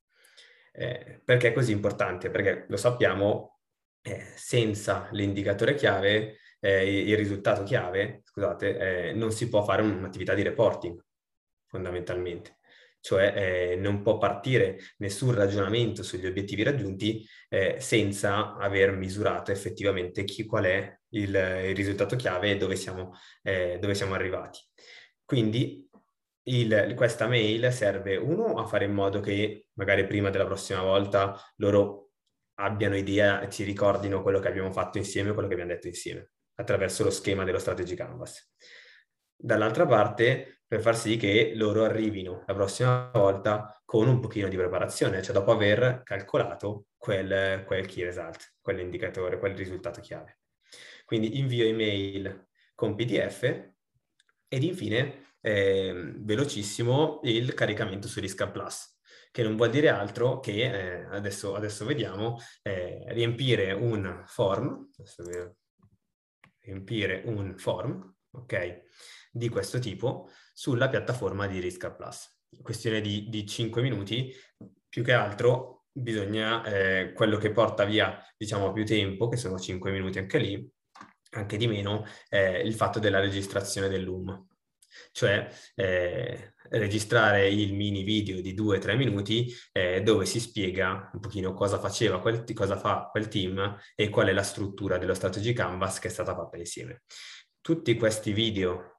[0.77, 2.31] Eh, perché è così importante?
[2.31, 3.61] Perché lo sappiamo,
[4.03, 10.35] eh, senza l'indicatore chiave eh, il risultato chiave, scusate, eh, non si può fare un'attività
[10.35, 11.01] di reporting,
[11.67, 12.59] fondamentalmente.
[12.99, 17.27] Cioè eh, non può partire nessun ragionamento sugli obiettivi raggiunti
[17.79, 23.95] senza aver misurato effettivamente chi, qual è il, il risultato chiave e dove siamo, dove
[23.95, 24.59] siamo arrivati.
[25.25, 25.84] Quindi
[26.45, 31.39] il, questa mail serve uno a fare in modo che magari prima della prossima volta
[31.57, 32.11] loro
[32.57, 36.31] abbiano idea e ci ricordino quello che abbiamo fatto insieme, quello che abbiamo detto insieme
[36.57, 38.53] attraverso lo schema dello strategy canvas.
[39.37, 44.57] Dall'altra parte, per far sì che loro arrivino la prossima volta con un pochino di
[44.57, 50.39] preparazione, cioè dopo aver calcolato quel, quel key result, quell'indicatore, quel risultato chiave.
[51.05, 53.43] Quindi invio email con PDF
[54.49, 58.99] ed infine, eh, velocissimo, il caricamento su Risk Plus,
[59.31, 64.89] che non vuol dire altro che, eh, adesso, adesso, vediamo, eh, riempire un form,
[66.61, 68.85] riempire un form, ok,
[69.31, 72.41] di questo tipo sulla piattaforma di Risk Plus.
[72.63, 74.33] Questione di, di 5 minuti,
[74.89, 79.91] più che altro bisogna, eh, quello che porta via, diciamo, più tempo, che sono 5
[79.91, 80.73] minuti anche lì,
[81.33, 84.54] anche di meno, eh, il fatto della registrazione del Loom.
[85.13, 91.53] Cioè eh, registrare il mini video di 2-3 minuti eh, dove si spiega un pochino
[91.53, 95.99] cosa faceva quel, cosa fa quel team e qual è la struttura dello strategy canvas
[95.99, 97.03] che è stata fatta insieme.
[97.61, 98.95] Tutti questi video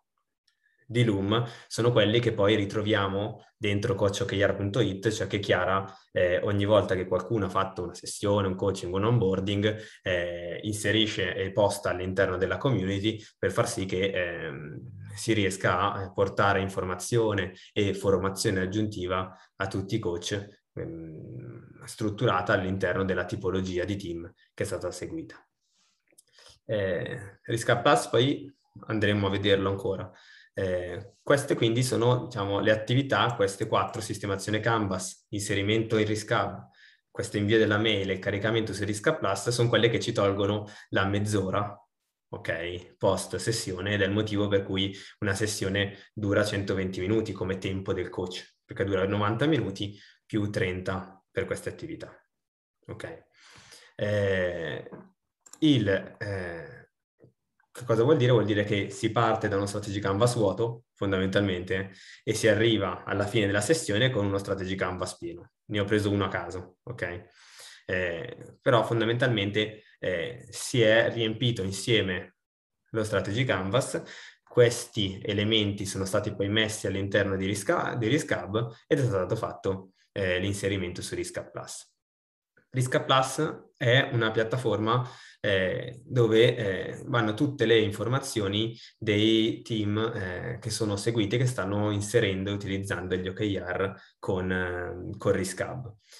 [0.87, 6.95] di Loom sono quelli che poi ritroviamo dentro coachokr.it, cioè che Chiara eh, ogni volta
[6.95, 12.37] che qualcuno ha fatto una sessione, un coaching, un onboarding, eh, inserisce e posta all'interno
[12.37, 14.51] della community per far sì che eh,
[15.15, 23.05] si riesca a portare informazione e formazione aggiuntiva a tutti i coach ehm, strutturata all'interno
[23.05, 25.35] della tipologia di team che è stata seguita.
[26.65, 28.53] Eh, Risk Plus poi
[28.87, 30.11] andremo a vederlo ancora.
[30.53, 36.69] Eh, queste quindi sono diciamo, le attività, queste quattro, sistemazione Canvas, inserimento in Hub,
[37.11, 41.05] questo invio della mail e caricamento su Risk Plus sono quelle che ci tolgono la
[41.05, 41.84] mezz'ora,
[42.35, 47.57] ok, post sessione ed è il motivo per cui una sessione dura 120 minuti come
[47.57, 52.13] tempo del coach, perché dura 90 minuti più 30 per queste attività,
[52.87, 53.23] ok.
[53.95, 54.89] Eh,
[55.59, 56.89] il, eh,
[57.71, 58.31] che cosa vuol dire?
[58.31, 61.91] Vuol dire che si parte da uno strategy canvas vuoto, fondamentalmente,
[62.23, 65.51] e si arriva alla fine della sessione con uno strategy canvas pieno.
[65.65, 67.27] Ne ho preso uno a caso, ok?
[67.85, 72.35] Eh, però fondamentalmente eh, si è riempito insieme
[72.89, 74.01] lo strategy canvas,
[74.43, 79.35] questi elementi sono stati poi messi all'interno di Risk, di Risk Hub ed è stato
[79.35, 81.94] fatto eh, l'inserimento su Risk Hub Plus.
[82.75, 85.07] Hub Plus è una piattaforma
[85.41, 91.91] eh, dove eh, vanno tutte le informazioni dei team eh, che sono seguiti, che stanno
[91.91, 95.63] inserendo e utilizzando gli OKR con, eh, con Risk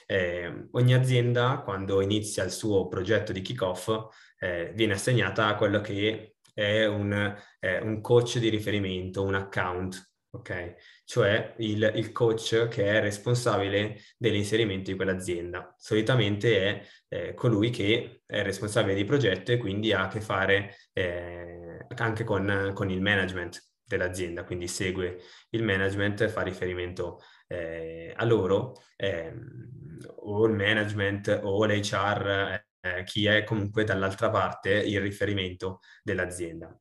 [0.06, 3.90] eh, ogni azienda, quando inizia il suo progetto di kick-off,
[4.38, 7.36] eh, viene assegnata a quello che è un,
[7.82, 10.76] un coach di riferimento, un account ok?
[11.06, 15.74] Cioè il, il, coach che è responsabile dell'inserimento di quell'azienda.
[15.78, 20.76] Solitamente è eh, colui che è responsabile di progetto e quindi ha a che fare
[20.94, 25.20] eh, anche con, con, il management dell'azienda, quindi segue
[25.52, 33.26] il management, fa riferimento eh, a loro, ehm, o il management o l'HR, eh, chi
[33.26, 36.76] è comunque dall'altra parte il riferimento dell'azienda.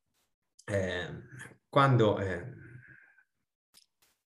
[0.67, 1.29] Ehm,
[1.69, 2.64] quando ehm,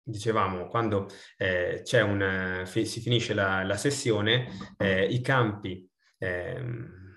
[0.09, 6.63] dicevamo, quando eh, un, fi, si finisce la, la sessione, eh, i campi eh,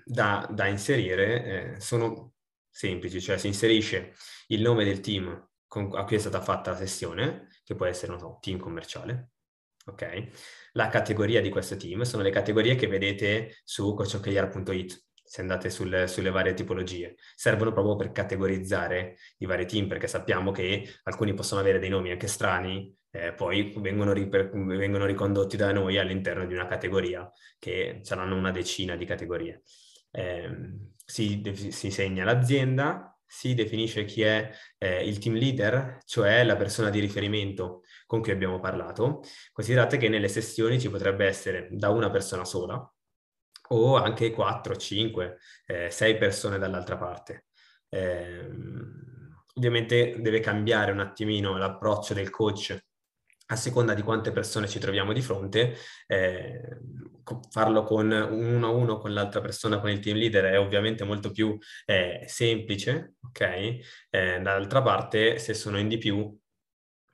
[0.04, 2.34] da, da, inserire eh, sono
[2.70, 4.14] semplici, cioè si inserisce
[4.48, 8.12] il nome del team con, a cui è stata fatta la sessione, che può essere,
[8.12, 9.32] non so, team commerciale,
[9.86, 10.28] ok?
[10.74, 16.10] La categoria di questo team sono le categorie che vedete su coachokr.it, se andate sul,
[16.10, 17.16] sulle varie tipologie.
[17.38, 22.12] Servono proprio per categorizzare i vari team, perché sappiamo che alcuni possono avere dei nomi
[22.12, 28.00] anche strani, eh, poi vengono, riper- vengono ricondotti da noi all'interno di una categoria, che
[28.02, 29.62] saranno una decina di categorie.
[30.12, 30.50] Eh,
[31.06, 36.90] si, si segna l'azienda, si definisce chi è eh, il team leader, cioè la persona
[36.90, 39.22] di riferimento con cui abbiamo parlato.
[39.54, 42.91] Considerate che nelle sessioni ci potrebbe essere da una persona sola
[43.74, 47.46] o anche 4, 5, eh, 6 persone dall'altra parte.
[47.90, 48.48] Eh,
[49.56, 52.78] ovviamente deve cambiare un attimino l'approccio del coach
[53.52, 55.76] a seconda di quante persone ci troviamo di fronte,
[56.08, 56.80] eh,
[57.50, 61.32] farlo con uno a uno con l'altra persona, con il team leader, è ovviamente molto
[61.32, 63.42] più eh, semplice, ok?
[63.42, 63.80] Eh,
[64.10, 66.34] dall'altra parte, se sono in di più,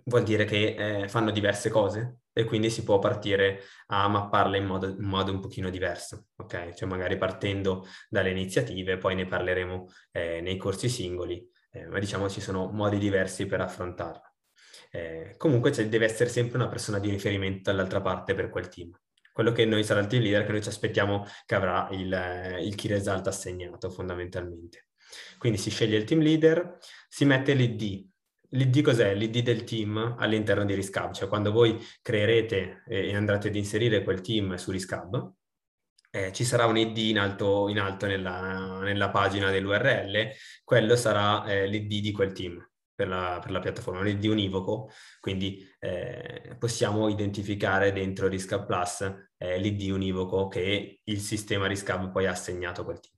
[0.06, 4.65] vuol dire che eh, fanno diverse cose e quindi si può partire a mapparle in
[4.65, 6.76] modo, in modo un pochino diverso, ok?
[6.76, 12.30] Cioè magari partendo dalle iniziative, poi ne parleremo eh, nei corsi singoli, eh, ma diciamo
[12.30, 14.36] ci sono modi diversi per affrontarlo.
[14.91, 18.91] Eh, comunque cioè, deve essere sempre una persona di riferimento dall'altra parte per quel team.
[19.34, 22.76] Quello che noi sarà il team leader che noi ci aspettiamo che avrà il, il
[22.76, 24.89] key result assegnato fondamentalmente.
[25.39, 26.78] Quindi si sceglie il team leader,
[27.10, 28.08] si mette l'ID.
[28.52, 29.14] L'ID cos'è?
[29.14, 34.22] L'ID del team all'interno di Riscab, cioè quando voi creerete e andrete ad inserire quel
[34.22, 35.34] team su Riscab,
[36.10, 40.32] eh, ci sarà un ID in alto, in alto nella, nella, pagina dell'URL,
[40.64, 44.90] quello sarà eh, l'ID di quel team per la, per la piattaforma, un ID univoco,
[45.20, 49.02] quindi eh, possiamo identificare dentro Riscab Plus
[49.38, 53.16] eh, l'ID univoco che il sistema Riscab poi ha assegnato a quel team.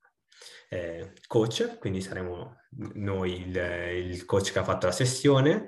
[0.72, 2.58] Eh, coach, quindi saremo
[2.94, 5.68] noi il, il, coach che ha fatto la sessione,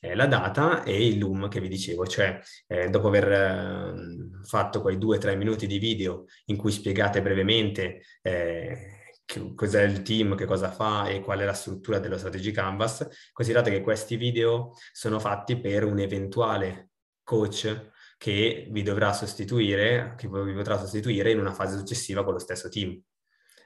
[0.00, 4.80] eh, la data e il loom che vi dicevo, cioè eh, dopo aver ehm, fatto
[4.80, 9.14] quei due o tre minuti di video in cui spiegate brevemente eh,
[9.54, 13.70] cos'è il team, che cosa fa e qual è la struttura dello strategy canvas, considerate
[13.70, 16.90] che questi video sono fatti per un eventuale
[17.22, 22.38] coach che vi dovrà sostituire, che vi potrà sostituire in una fase successiva con lo
[22.40, 23.00] stesso team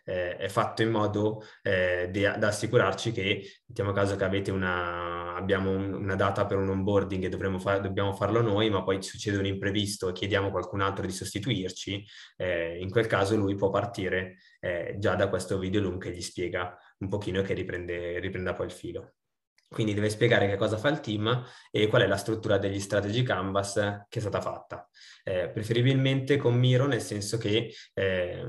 [0.07, 5.35] eh, è fatto in modo eh, de, da assicurarci che, mettiamo caso che avete una,
[5.35, 9.37] abbiamo un, una data per un onboarding e fa, dobbiamo farlo noi, ma poi succede
[9.37, 12.05] un imprevisto e chiediamo a qualcun altro di sostituirci,
[12.37, 16.23] eh, in quel caso lui può partire eh, già da questo video loom che gli
[16.23, 19.16] spiega un pochino e che riprende, riprenda poi il filo.
[19.69, 23.23] Quindi deve spiegare che cosa fa il team e qual è la struttura degli strategy
[23.23, 23.75] canvas
[24.09, 24.89] che è stata fatta.
[25.25, 28.47] Eh, preferibilmente con Miro, nel senso che eh,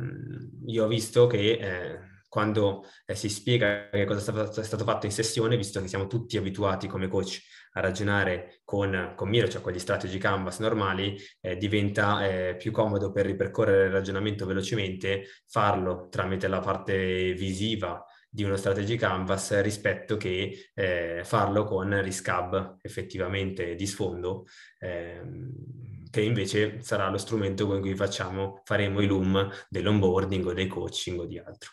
[0.67, 5.11] io ho visto che eh, quando eh, si spiega che cosa è stato fatto in
[5.11, 7.41] sessione, visto che siamo tutti abituati come coach
[7.73, 12.71] a ragionare con, con Miro, cioè con gli strategy canvas normali, eh, diventa eh, più
[12.71, 18.03] comodo per ripercorrere il ragionamento velocemente farlo tramite la parte visiva
[18.37, 24.45] di uno strategy canvas rispetto che eh, farlo con Riscab effettivamente di sfondo,
[24.77, 25.51] ehm,
[26.11, 31.19] che invece sarà lo strumento con cui facciamo, faremo i loom dell'onboarding o dei coaching
[31.19, 31.71] o di altro.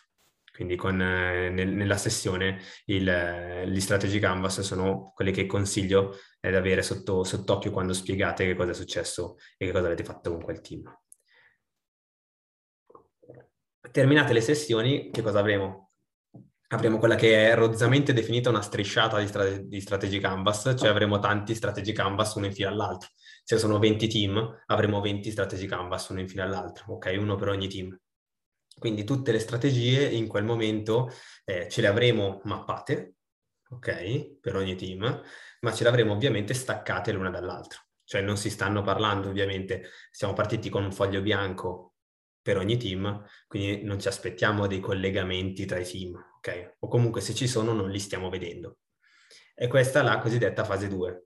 [0.51, 6.55] Quindi con, eh, nel, nella sessione il, gli strategy canvas sono quelli che consiglio ad
[6.55, 10.41] avere sotto, sott'occhio quando spiegate che cosa è successo e che cosa avete fatto con
[10.41, 10.81] quel team.
[13.91, 15.84] Terminate le sessioni, che cosa avremo?
[16.69, 21.19] Avremo quella che è rozzamente definita una strisciata di, strate- di strategy canvas, cioè avremo
[21.19, 23.09] tanti strategy canvas uno in fila all'altro.
[23.43, 27.15] Se sono 20 team, avremo 20 strategy canvas uno in fila all'altro, ok?
[27.19, 27.97] Uno per ogni team.
[28.77, 31.09] Quindi tutte le strategie in quel momento
[31.45, 33.15] eh, ce le avremo mappate,
[33.69, 34.39] ok?
[34.39, 35.21] Per ogni team,
[35.61, 37.79] ma ce le avremo ovviamente staccate l'una dall'altra.
[38.03, 41.94] Cioè non si stanno parlando ovviamente, siamo partiti con un foglio bianco
[42.45, 46.75] per ogni team, quindi non ci aspettiamo dei collegamenti tra i team, ok?
[46.81, 48.77] O comunque se ci sono non li stiamo vedendo.
[49.55, 51.25] E questa è la cosiddetta fase 2,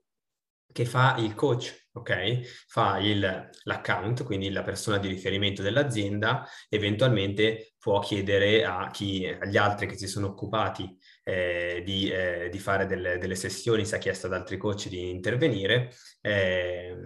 [0.72, 2.40] che fa il coach, ok?
[2.68, 9.58] Fa il, l'account, quindi la persona di riferimento dell'azienda, eventualmente può chiedere a chi, agli
[9.58, 13.98] altri che si sono occupati eh, di, eh, di, fare delle, delle, sessioni, si è
[13.98, 15.92] chiesto ad altri coach di intervenire,
[16.22, 16.96] eh,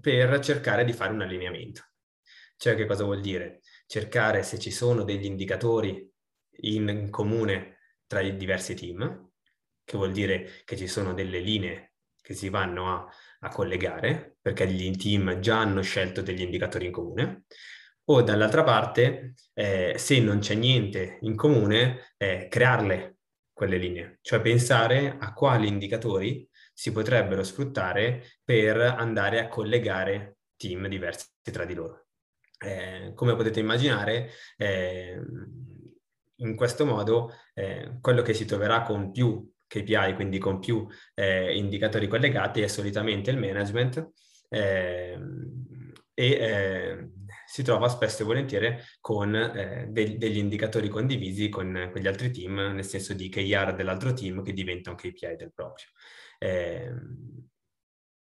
[0.00, 1.87] per cercare di fare un allineamento.
[2.58, 3.60] Cioè che cosa vuol dire?
[3.86, 6.10] Cercare se ci sono degli indicatori
[6.62, 9.30] in comune tra i diversi team,
[9.84, 13.08] che vuol dire che ci sono delle linee che si vanno a,
[13.40, 17.44] a collegare, perché gli team già hanno scelto degli indicatori in comune,
[18.06, 23.18] o dall'altra parte, eh, se non c'è niente in comune, eh, crearle
[23.52, 30.88] quelle linee, cioè pensare a quali indicatori si potrebbero sfruttare per andare a collegare team
[30.88, 32.07] diversi tra di loro.
[32.58, 35.20] Eh, come potete immaginare, eh,
[36.40, 41.56] in questo modo eh, quello che si troverà con più KPI, quindi con più eh,
[41.56, 44.10] indicatori collegati, è solitamente il management
[44.48, 47.10] ehm, e eh,
[47.46, 52.30] si trova spesso e volentieri con eh, de- degli indicatori condivisi con, con, gli altri
[52.30, 55.86] team, nel senso di KR dell'altro team che diventa un KPI del proprio.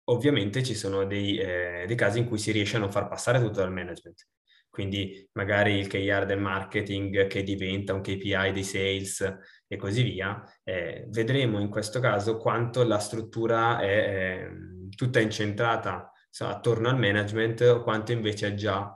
[0.09, 3.09] Eh, ovviamente ci sono dei, eh, dei, casi in cui si riesce a non far
[3.09, 4.27] passare tutto dal management.
[4.71, 10.43] Quindi magari il KR del marketing che diventa un KPI dei sales e così via.
[10.63, 17.61] Eh, vedremo in questo caso quanto la struttura è ehm, tutta incentrata attorno al management
[17.63, 18.95] o quanto invece è già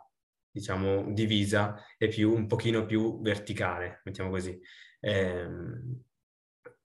[0.50, 4.60] diciamo, divisa e più, un pochino più verticale, mettiamo così.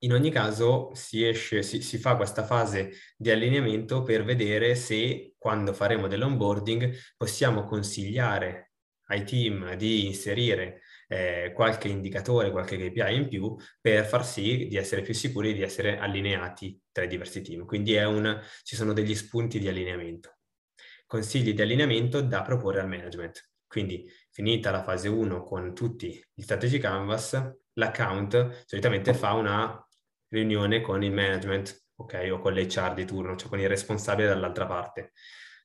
[0.01, 5.33] In ogni caso si, esce, si, si, fa questa fase di allineamento per vedere se
[5.39, 8.73] quando faremo dell'onboarding possiamo consigliare
[9.07, 14.75] ai team di inserire eh, qualche indicatore, qualche KPI in più per far sì di
[14.75, 17.65] essere più sicuri di essere allineati tra i diversi team.
[17.65, 20.37] Quindi un, ci sono degli spunti di allineamento.
[21.07, 23.51] Consigli di allineamento da proporre al management.
[23.65, 27.41] Quindi finita la fase 1 con tutti gli strategy canvas,
[27.73, 29.86] l'account solitamente fa una
[30.29, 34.65] riunione con il management, ok, o con l'HR di turno, cioè con il responsabile dall'altra
[34.65, 35.13] parte.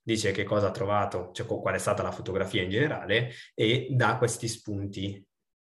[0.03, 4.17] Dice che cosa ha trovato, cioè qual è stata la fotografia in generale e dà
[4.17, 5.25] questi spunti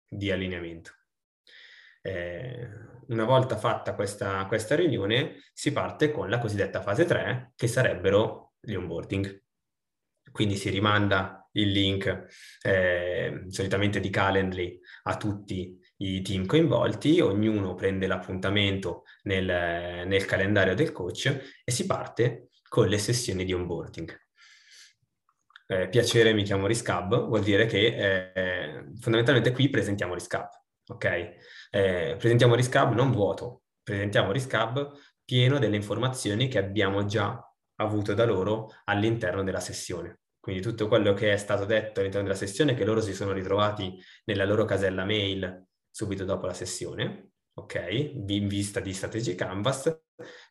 [0.07, 0.91] di allineamento.
[2.01, 2.67] Eh,
[3.07, 8.53] una volta fatta questa, questa riunione si parte con la cosiddetta fase 3, che sarebbero
[8.59, 9.43] gli onboarding.
[10.31, 12.27] Quindi si rimanda il link
[12.61, 19.45] eh, solitamente di Calendly a tutti i team coinvolti, ognuno prende l'appuntamento nel,
[20.07, 24.19] nel calendario del coach e si parte con le sessioni di onboarding.
[25.67, 30.49] Eh, piacere, mi chiamo Riscab, vuol dire che eh, fondamentalmente qui presentiamo Riscab,
[30.87, 31.05] ok?
[31.69, 34.91] Eh, presentiamo Riscab non vuoto, presentiamo Riscab
[35.23, 37.39] pieno delle informazioni che abbiamo già
[37.75, 40.19] avuto da loro all'interno della sessione.
[40.39, 43.97] Quindi tutto quello che è stato detto all'interno della sessione, che loro si sono ritrovati
[44.25, 45.69] nella loro casella mail
[46.01, 50.01] subito dopo la sessione, ok, in vista di Strategy Canvas,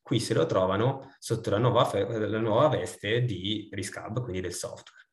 [0.00, 5.08] qui se lo trovano sotto la nuova, la nuova veste di Riscab, quindi del software.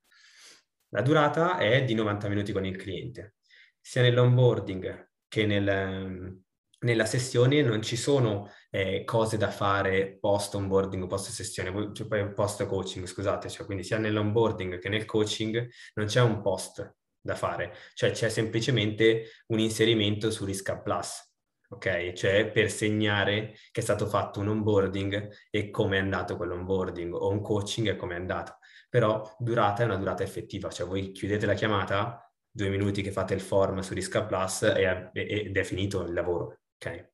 [0.90, 3.38] La durata è di 90 minuti con il cliente.
[3.82, 6.40] Sia nell'onboarding che nel,
[6.82, 12.64] nella sessione non ci sono eh, cose da fare post onboarding post sessione, cioè post
[12.68, 16.96] coaching, scusate, cioè quindi sia nell'onboarding che nel coaching non c'è un post
[17.28, 21.30] da fare, cioè c'è semplicemente un inserimento su Risca Plus,
[21.70, 22.14] ok?
[22.14, 27.30] Cioè per segnare che è stato fatto un onboarding e come è andato quell'onboarding o
[27.30, 28.60] un coaching e come è andato.
[28.90, 33.34] Però durata è una durata effettiva, cioè voi chiudete la chiamata, due minuti che fate
[33.34, 37.10] il form su Risca Plus e, ed è finito il lavoro, ok?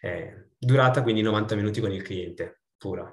[0.00, 3.12] Eh, durata quindi 90 minuti con il cliente, pura.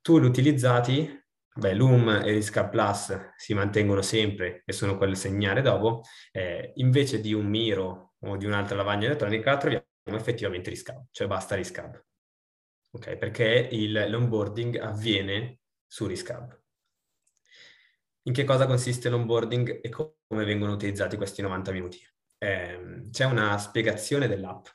[0.00, 1.21] Tool utilizzati,
[1.54, 7.20] beh, Loom e Risca Plus si mantengono sempre e sono quel segnare dopo, eh, invece
[7.20, 12.04] di un Miro o di un'altra lavagna elettronica troviamo effettivamente Riscab, cioè basta Riscab,
[12.92, 13.16] ok?
[13.16, 16.60] Perché il, l'onboarding avviene su Riscab.
[18.24, 21.98] In che cosa consiste l'onboarding e come vengono utilizzati questi 90 minuti?
[22.38, 24.66] Eh, c'è una spiegazione dell'app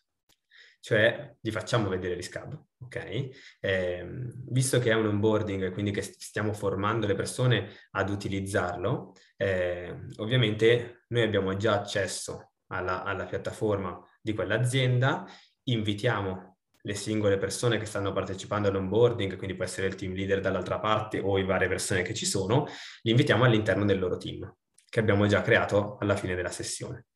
[0.79, 3.29] cioè gli facciamo vedere Riscab, ok?
[3.59, 4.07] Eh,
[4.49, 11.05] visto che è un onboarding, quindi che stiamo formando le persone ad utilizzarlo, eh, ovviamente
[11.09, 15.25] noi abbiamo già accesso alla, alla piattaforma di quell'azienda,
[15.63, 16.57] invitiamo
[16.87, 21.19] le singole persone che stanno partecipando all'onboarding, quindi può essere il team leader dall'altra parte
[21.19, 22.65] o le varie persone che ci sono,
[23.01, 24.49] li invitiamo all'interno del loro team,
[24.89, 27.06] che abbiamo già creato alla fine della sessione.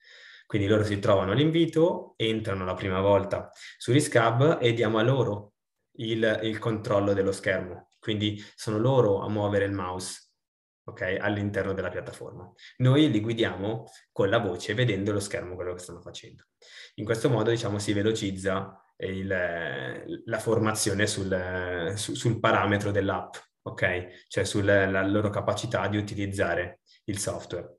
[0.51, 5.53] Quindi loro si trovano l'invito, entrano la prima volta su Riscab e diamo a loro
[5.99, 7.87] il, il controllo dello schermo.
[7.97, 10.33] Quindi sono loro a muovere il mouse
[10.83, 12.51] okay, all'interno della piattaforma.
[12.79, 16.43] Noi li guidiamo con la voce vedendo lo schermo quello che stanno facendo.
[16.95, 19.27] In questo modo diciamo si velocizza il,
[20.25, 24.25] la formazione sul, su, sul parametro dell'app, ok?
[24.27, 27.77] Cioè sulla loro capacità di utilizzare il software.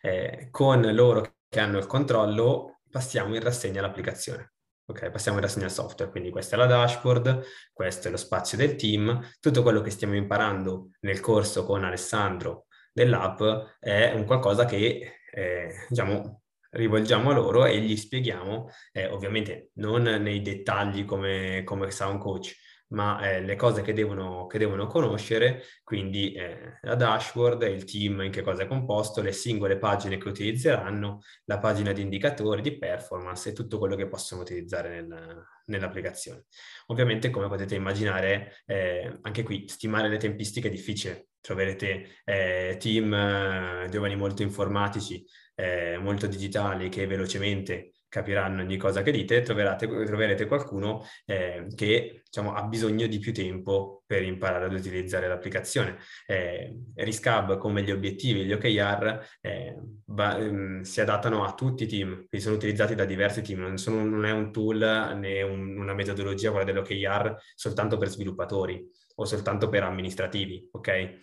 [0.00, 4.54] Eh, con loro che hanno il controllo, passiamo in rassegna l'applicazione.
[4.86, 7.42] Ok, passiamo in rassegna il software, quindi questa è la dashboard,
[7.74, 12.68] questo è lo spazio del team, tutto quello che stiamo imparando nel corso con Alessandro
[12.90, 13.42] dell'app
[13.78, 16.40] è un qualcosa che eh, diciamo,
[16.70, 22.18] rivolgiamo a loro e gli spieghiamo, eh, ovviamente non nei dettagli come, come sa un
[22.18, 22.54] coach,
[22.92, 28.22] ma eh, le cose che devono, che devono conoscere, quindi eh, la dashboard, il team
[28.22, 32.78] in che cosa è composto, le singole pagine che utilizzeranno, la pagina di indicatori, di
[32.78, 36.44] performance e tutto quello che possono utilizzare nel, nell'applicazione.
[36.86, 41.28] Ovviamente, come potete immaginare, eh, anche qui stimare le tempistiche è difficile.
[41.40, 45.24] Troverete eh, team eh, giovani molto informatici,
[45.54, 52.52] eh, molto digitali che velocemente capiranno ogni cosa che dite, troverete, qualcuno eh, che diciamo,
[52.52, 55.96] ha bisogno di più tempo per imparare ad utilizzare l'applicazione.
[56.26, 61.86] Eh, Riscab, come gli obiettivi gli OKR, eh, va, ehm, si adattano a tutti i
[61.86, 65.78] team, quindi sono utilizzati da diversi team, non, sono, non è un tool né un,
[65.78, 71.18] una metodologia, quella dell'OKR, soltanto per sviluppatori o soltanto per amministrativi, ok?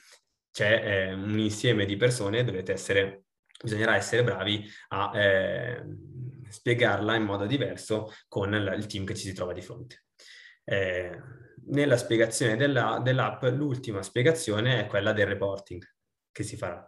[0.51, 3.25] C'è eh, un insieme di persone, dovete essere,
[3.61, 5.83] bisognerà essere bravi a eh,
[6.49, 10.05] spiegarla in modo diverso con il team che ci si trova di fronte.
[10.63, 11.17] Eh,
[11.67, 15.83] nella spiegazione della, dell'app, l'ultima spiegazione è quella del reporting
[16.31, 16.85] che si farà.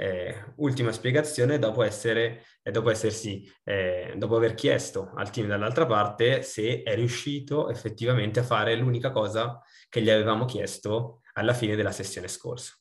[0.00, 5.86] Eh, ultima spiegazione dopo, essere, eh, dopo essersi, eh, dopo aver chiesto al team dall'altra
[5.86, 11.74] parte se è riuscito effettivamente a fare l'unica cosa che gli avevamo chiesto alla fine
[11.74, 12.74] della sessione scorsa,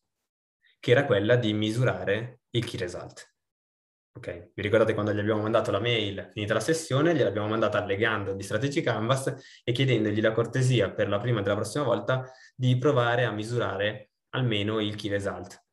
[0.80, 3.37] che era quella di misurare il key result.
[4.18, 8.34] Ok, vi ricordate quando gli abbiamo mandato la mail finita la sessione, gliel'abbiamo mandata allegando
[8.34, 12.80] di Strategy Canvas e chiedendogli la cortesia per la prima e della prossima volta di
[12.80, 15.64] provare a misurare almeno il key result,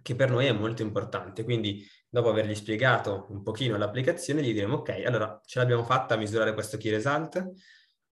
[0.00, 1.44] che per noi è molto importante.
[1.44, 6.16] Quindi dopo avergli spiegato un pochino l'applicazione, gli diremo ok, allora ce l'abbiamo fatta a
[6.16, 7.52] misurare questo key result,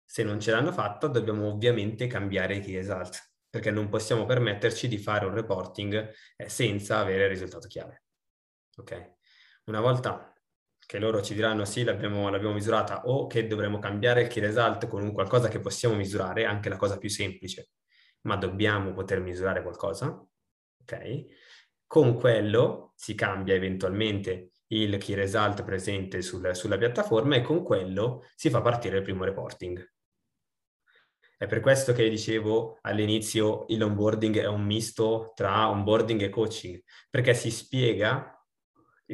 [0.03, 4.89] se non ce l'hanno fatto dobbiamo ovviamente cambiare i key result, perché non possiamo permetterci
[4.89, 8.03] di fare un reporting eh, senza avere il risultato chiave.
[8.75, 9.14] Ok?
[9.65, 10.31] Una volta
[10.85, 14.87] che loro ci diranno sì, l'abbiamo, l'abbiamo misurata o che dovremo cambiare il key result
[14.87, 17.71] con un qualcosa che possiamo misurare, anche la cosa più semplice,
[18.21, 20.23] ma dobbiamo poter misurare qualcosa,
[20.81, 21.25] ok?
[21.87, 28.23] Con quello si cambia eventualmente il key result presente sul, sulla piattaforma e con quello
[28.35, 29.93] si fa partire il primo reporting.
[31.37, 36.79] È per questo che dicevo all'inizio il onboarding è un misto tra onboarding e coaching,
[37.09, 38.34] perché si spiega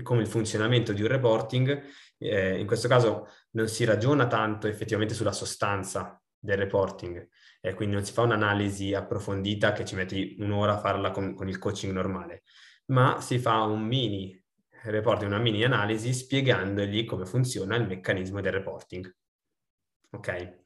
[0.04, 1.84] come il funzionamento di un reporting,
[2.18, 7.28] eh, in questo caso non si ragiona tanto effettivamente sulla sostanza del reporting,
[7.62, 11.48] eh, quindi non si fa un'analisi approfondita che ci metti un'ora a farla con, con
[11.48, 12.44] il coaching normale,
[12.86, 14.42] ma si fa un mini
[14.84, 19.16] reporting, una mini analisi spiegandogli come funziona il meccanismo del reporting.
[20.12, 20.60] Ok?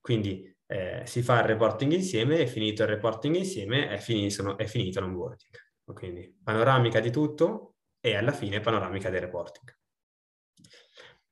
[0.00, 4.66] Quindi eh, si fa il reporting insieme e finito il reporting insieme è, finito, è
[4.66, 5.54] finito l'onboarding.
[5.92, 7.75] Quindi panoramica di tutto,
[8.06, 9.76] e alla fine panoramica del reporting.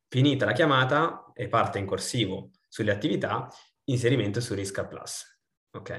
[0.09, 3.49] Finita la chiamata e parte in corsivo sulle attività,
[3.85, 5.41] inserimento su Risk Plus.
[5.71, 5.91] Ok?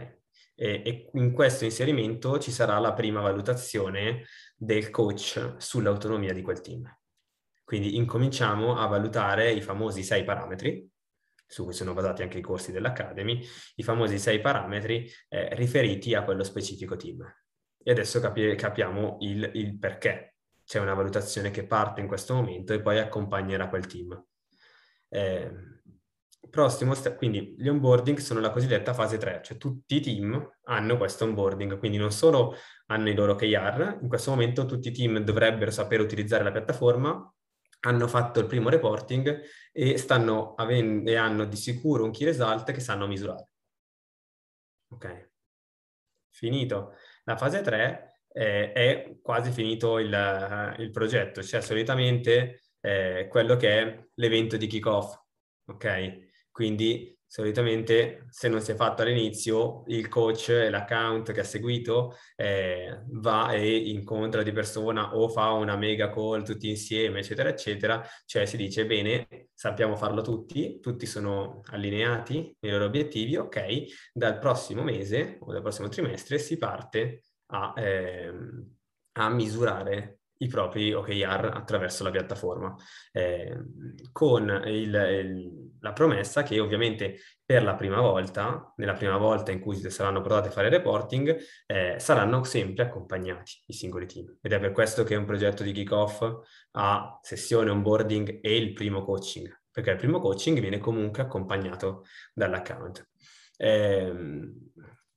[0.53, 4.25] E, e, in questo inserimento ci sarà la prima valutazione
[4.57, 6.93] del coach sull'autonomia di quel team.
[7.63, 10.89] Quindi incominciamo a valutare i famosi sei parametri,
[11.47, 13.41] su cui sono basati anche i corsi dell'Academy,
[13.75, 17.23] i famosi sei parametri eh, riferiti a quello specifico team.
[17.81, 20.34] E adesso capi- capiamo il, il perché
[20.65, 24.25] c'è una valutazione che parte in questo momento e poi accompagnerà quel team.
[25.09, 25.51] Eh,
[26.93, 31.25] step, quindi gli onboarding sono la cosiddetta fase 3, cioè tutti i team hanno questo
[31.25, 32.55] onboarding, quindi non solo
[32.87, 37.33] hanno i loro KR, in questo momento tutti i team dovrebbero sapere utilizzare la piattaforma,
[37.81, 39.41] hanno fatto il primo reporting
[39.71, 40.05] e,
[40.55, 43.47] avendo, e hanno di sicuro un key result che sanno misurare.
[44.89, 45.29] Ok.
[46.29, 46.93] Finito
[47.25, 53.79] la fase 3, eh, è quasi finito il, il progetto, cioè solitamente eh, quello che
[53.79, 55.17] è l'evento di kick-off,
[55.67, 56.23] ok?
[56.51, 62.15] Quindi solitamente se non si è fatto all'inizio il coach e l'account che ha seguito
[62.35, 68.05] eh, va e incontra di persona o fa una mega call tutti insieme eccetera eccetera.
[68.25, 74.11] Cioè si dice bene sappiamo farlo tutti tutti sono allineati nei loro obiettivi ok?
[74.13, 78.75] Dal prossimo mese o dal prossimo trimestre si parte a, ehm,
[79.13, 82.75] a misurare i propri OKR attraverso la piattaforma,
[83.11, 83.57] eh,
[84.11, 89.59] con il, il, la promessa che ovviamente per la prima volta, nella prima volta in
[89.59, 91.37] cui saranno provati a fare reporting,
[91.67, 94.37] eh, saranno sempre accompagnati i singoli team.
[94.41, 96.23] Ed è per questo che un progetto di kickoff
[96.71, 103.07] a sessione onboarding e il primo coaching, perché il primo coaching viene comunque accompagnato dall'account.
[103.57, 104.13] Eh,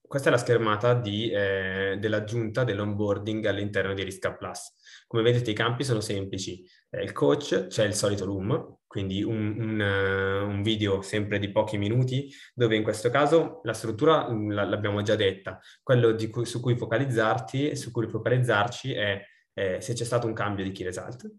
[0.09, 4.75] questa è la schermata di, eh, dell'aggiunta dell'onboarding all'interno di Risk Plus.
[5.07, 6.65] Come vedete i campi sono semplici.
[6.91, 11.53] Eh, il coach, c'è il solito room, quindi un, un, uh, un, video sempre di
[11.53, 15.61] pochi minuti, dove in questo caso la struttura um, l'abbiamo già detta.
[15.83, 20.65] Quello cui, su cui focalizzarti, su cui focalizzarci è eh, se c'è stato un cambio
[20.65, 21.31] di key result,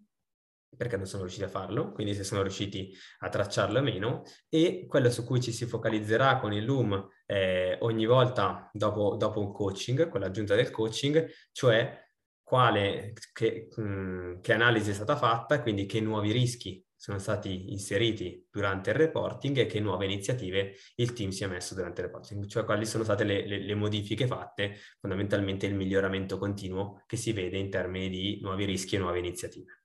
[0.75, 4.85] perché non sono riusciti a farlo, quindi se sono riusciti a tracciarlo o meno, e
[4.87, 9.51] quello su cui ci si focalizzerà con il Loom eh, ogni volta dopo, dopo, un
[9.51, 12.07] coaching, con l'aggiunta del coaching, cioè
[12.43, 17.71] quale, che, mh, mm, che analisi è stata fatta, quindi che nuovi rischi sono stati
[17.71, 22.07] inseriti durante il reporting e che nuove iniziative il team si è messo durante il
[22.07, 27.15] reporting, cioè quali sono state le, le, le, modifiche fatte, fondamentalmente il miglioramento continuo che
[27.15, 29.78] si vede in termini di nuovi rischi e nuove iniziative.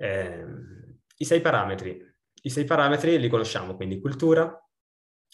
[0.00, 0.44] Eh,
[1.16, 2.00] I sei parametri.
[2.42, 4.56] I sei parametri li conosciamo, quindi cultura,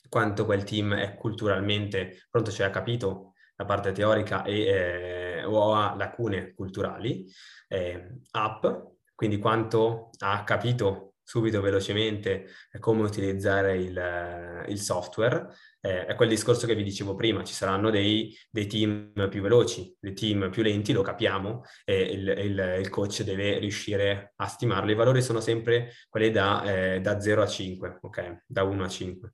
[0.09, 5.75] quanto quel team è culturalmente pronto, cioè ha capito la parte teorica e, eh, o
[5.75, 7.27] ha lacune culturali,
[7.69, 8.67] eh, app,
[9.15, 12.49] quindi quanto ha capito subito, velocemente,
[12.79, 15.49] come utilizzare il, il software,
[15.81, 19.97] eh, è quel discorso che vi dicevo prima, ci saranno dei, dei, team più veloci,
[19.99, 24.91] dei team più lenti, lo capiamo, e il, il, il coach deve riuscire a stimarlo.
[24.91, 28.43] I valori sono sempre quelli da, eh, da 0 a 5, ok?
[28.47, 29.33] Da 1 a 5.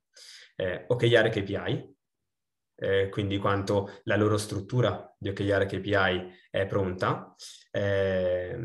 [0.55, 1.95] Eh, OKR KPI,
[2.81, 7.35] eh, quindi quanto la loro struttura di OKR KPI è pronta,
[7.69, 8.57] eh,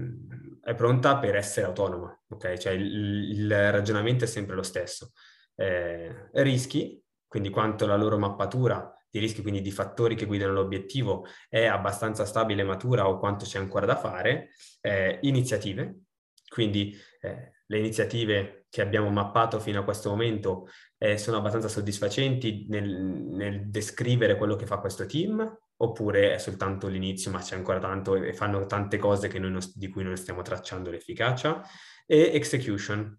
[0.62, 2.56] è pronta per essere autonoma, ok?
[2.56, 5.12] Cioè il, il ragionamento è sempre lo stesso.
[5.54, 11.26] Eh, rischi, quindi quanto la loro mappatura di rischi, quindi di fattori che guidano l'obiettivo,
[11.50, 14.48] è abbastanza stabile e matura o quanto c'è ancora da fare,
[14.80, 16.04] eh, iniziative,
[16.48, 22.66] quindi eh, le iniziative che abbiamo mappato fino a questo momento eh, sono abbastanza soddisfacenti
[22.68, 27.78] nel, nel, descrivere quello che fa questo team, oppure è soltanto l'inizio, ma c'è ancora
[27.78, 31.62] tanto e fanno tante cose non, di cui non stiamo tracciando l'efficacia,
[32.06, 33.18] e execution,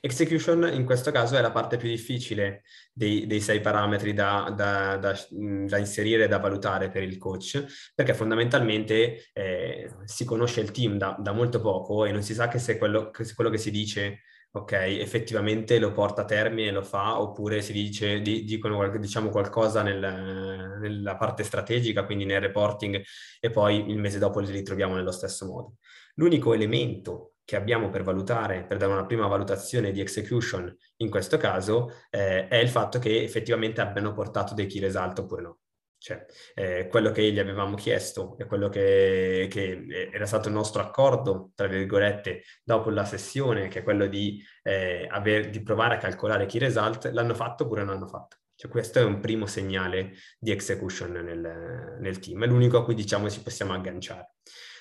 [0.00, 2.62] Execution in questo caso è la parte più difficile
[2.92, 7.64] dei, dei sei parametri da, da, da, da, inserire e da valutare per il coach,
[7.94, 12.58] perché fondamentalmente eh, si conosce il team da, molto poco e non si sa che
[12.58, 16.82] se quello che, se quello che si dice ok, effettivamente lo porta a termine lo
[16.82, 23.02] fa, oppure si dice, di, dicono diciamo qualcosa nel, nella parte strategica, quindi nel reporting,
[23.40, 25.74] e poi il mese dopo li ritroviamo nello stesso modo.
[26.14, 31.38] L'unico elemento che abbiamo per valutare, per dare una prima valutazione di execution in questo
[31.38, 35.58] caso, eh, è il fatto che effettivamente abbiano portato dei key result oppure no.
[35.96, 40.82] Cioè, eh, quello che gli avevamo chiesto e quello che, che, era stato il nostro
[40.82, 45.98] accordo, tra virgolette, dopo la sessione, che è quello di, eh, aver, di provare a
[45.98, 48.36] calcolare key result, l'hanno fatto oppure non hanno fatto.
[48.56, 52.94] Cioè, questo è un primo segnale di execution nel, nel team, è l'unico a cui
[52.94, 54.34] diciamo ci possiamo agganciare.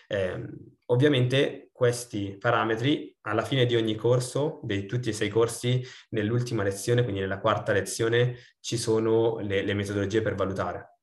[0.10, 0.44] Eh,
[0.88, 7.04] ovviamente questi parametri alla fine di ogni corso, di tutti e sei corsi, nell'ultima lezione,
[7.04, 10.98] quindi nella quarta lezione, ci sono le, le metodologie per valutare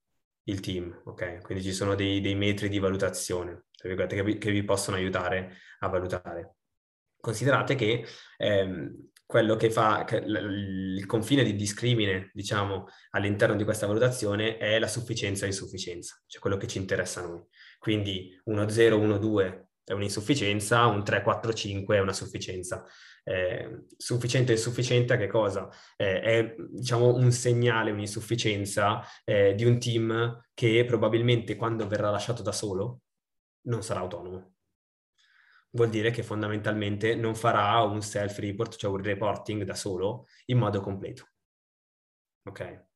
[0.44, 1.42] il team, ok?
[1.42, 5.88] Quindi ci sono dei, dei metri di valutazione, che vi, che vi, possono aiutare a
[5.88, 6.56] valutare.
[7.20, 8.04] Considerate che
[8.36, 14.58] ehm, quello che fa che l- il confine di discrimine, diciamo, all'interno di questa valutazione
[14.58, 17.42] è la sufficienza e insufficienza, cioè quello che ci interessa a noi.
[17.78, 22.84] Quindi 1-0, 1-2 è un'insufficienza, un 3-4-5 è una sufficienza.
[23.22, 25.68] Eh, sufficiente e insufficiente a che cosa?
[25.96, 32.42] Eh, è diciamo un segnale, un'insufficienza eh, di un team che probabilmente quando verrà lasciato
[32.42, 33.00] da solo
[33.62, 34.52] non sarà autonomo.
[35.70, 40.80] Vuol dire che fondamentalmente non farà un self-report, cioè un reporting da solo in modo
[40.80, 41.28] completo.
[42.44, 42.92] Ok?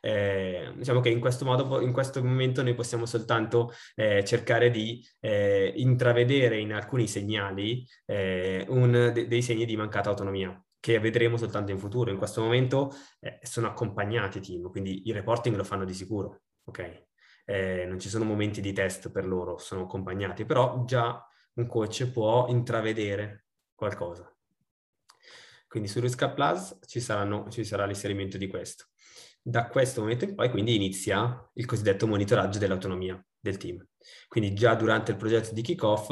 [0.00, 5.04] Eh, diciamo che in questo modo, in questo momento noi possiamo soltanto eh, cercare di
[5.20, 11.36] eh, intravedere in alcuni segnali eh, un, de- dei segni di mancata autonomia che vedremo
[11.36, 12.10] soltanto in futuro.
[12.10, 12.90] In questo momento
[13.20, 17.06] eh, sono accompagnati i team, quindi il reporting lo fanno di sicuro, ok?
[17.44, 22.06] Eh, non ci sono momenti di test per loro, sono accompagnati, però già un coach
[22.10, 23.44] può intravedere
[23.74, 24.28] qualcosa.
[25.68, 28.86] Quindi su Risk Plus ci, saranno, ci sarà l'inserimento di questo.
[29.44, 33.84] Da questo momento in poi quindi inizia il cosiddetto monitoraggio dell'autonomia del team.
[34.28, 36.10] Quindi già durante il progetto di kickoff,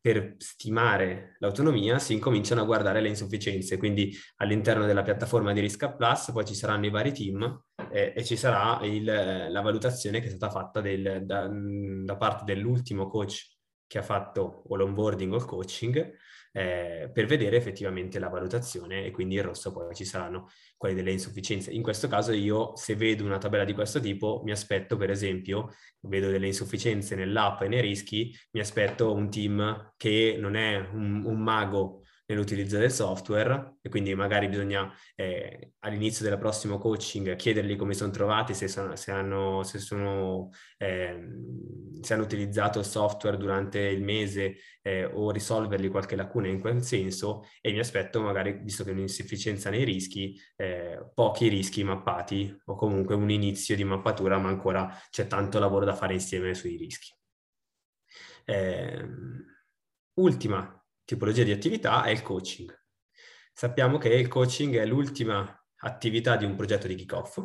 [0.00, 3.76] per stimare l'autonomia, si incominciano a guardare le insufficienze.
[3.76, 8.24] Quindi all'interno della piattaforma di Risk Plus poi ci saranno i vari team eh, e
[8.24, 13.56] ci sarà il, la valutazione che è stata fatta del, da, da, parte dell'ultimo coach
[13.86, 16.16] che ha fatto o l'onboarding o il coaching
[16.52, 21.12] eh, per vedere effettivamente la valutazione e quindi il rosso poi ci saranno quelle delle
[21.12, 21.70] insufficienze.
[21.70, 25.72] In questo caso io se vedo una tabella di questo tipo mi aspetto per esempio,
[26.00, 31.24] vedo delle insufficienze nell'app e nei rischi, mi aspetto un team che non è un,
[31.24, 31.97] un mago
[32.28, 38.10] nell'utilizzo del software e quindi magari bisogna eh, all'inizio del prossimo coaching chiedergli come sono
[38.10, 41.26] trovati, se, sono, se, hanno, se, sono, eh,
[42.00, 46.82] se hanno utilizzato il software durante il mese eh, o risolvergli qualche lacuna in quel
[46.82, 52.54] senso e mi aspetto magari, visto che è un'insufficienza nei rischi, eh, pochi rischi mappati
[52.66, 56.76] o comunque un inizio di mappatura ma ancora c'è tanto lavoro da fare insieme sui
[56.76, 57.10] rischi.
[58.44, 59.44] Ehm,
[60.14, 60.77] ultima
[61.08, 62.70] tipologia di attività è il coaching.
[63.50, 67.40] Sappiamo che il coaching è l'ultima attività di un progetto di kick-off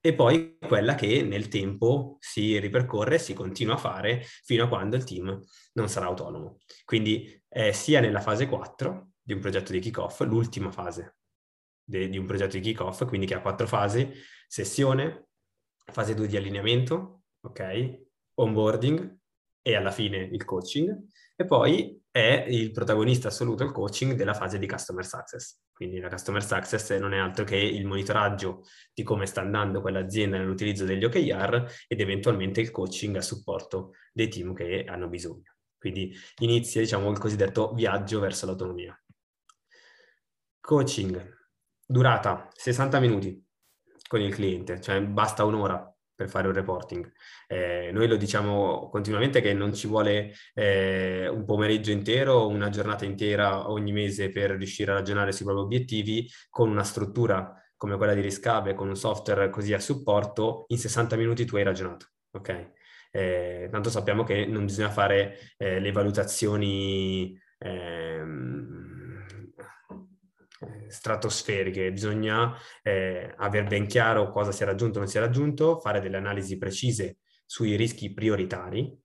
[0.00, 4.68] e poi quella che nel tempo si ripercorre e si continua a fare fino a
[4.68, 6.58] quando il team non sarà autonomo.
[6.84, 11.16] Quindi è sia nella fase 4 di un progetto di kick-off, l'ultima fase
[11.82, 14.08] de- di un progetto di kick-off, quindi che ha quattro fasi,
[14.46, 15.30] sessione,
[15.84, 18.02] fase 2 di allineamento, ok,
[18.34, 19.18] onboarding
[19.62, 20.96] e alla fine il coaching
[21.34, 25.60] e poi è il protagonista assoluto, il coaching, della fase di customer success.
[25.72, 30.36] Quindi la customer success non è altro che il monitoraggio di come sta andando quell'azienda
[30.36, 35.54] nell'utilizzo degli OKR ed eventualmente il coaching a supporto dei team che hanno bisogno.
[35.78, 39.00] Quindi inizia, diciamo, il cosiddetto viaggio verso l'autonomia.
[40.60, 41.36] Coaching,
[41.86, 43.46] durata 60 minuti
[44.08, 47.08] con il cliente, cioè basta un'ora per fare un reporting.
[47.46, 53.04] Eh, noi lo diciamo continuamente che non ci vuole eh, un pomeriggio intero una giornata
[53.04, 58.14] intera ogni mese per riuscire a ragionare sui propri obiettivi con una struttura come quella
[58.14, 62.72] di Riscave, con un software così a supporto, in 60 minuti tu hai ragionato, ok?
[63.12, 68.97] Eh, tanto sappiamo che non bisogna fare eh, le valutazioni ehm,
[70.88, 75.78] stratosferiche, bisogna eh, aver ben chiaro cosa si è raggiunto o non si è raggiunto,
[75.78, 78.96] fare delle analisi precise sui rischi prioritari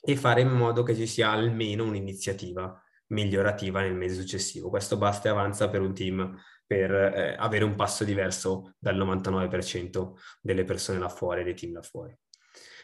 [0.00, 4.70] e fare in modo che ci sia almeno un'iniziativa migliorativa nel mese successivo.
[4.70, 6.36] Questo basta e avanza per un team
[6.66, 11.82] per eh, avere un passo diverso dal 99% delle persone là fuori, dei team là
[11.82, 12.16] fuori.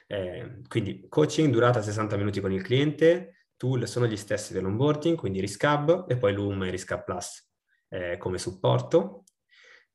[0.07, 5.41] Eh, quindi coaching durata 60 minuti con il cliente, tool sono gli stessi dell'onboarding, quindi
[5.41, 7.52] Riscab e poi Loom e Riscab Plus
[7.93, 9.25] eh, come supporto.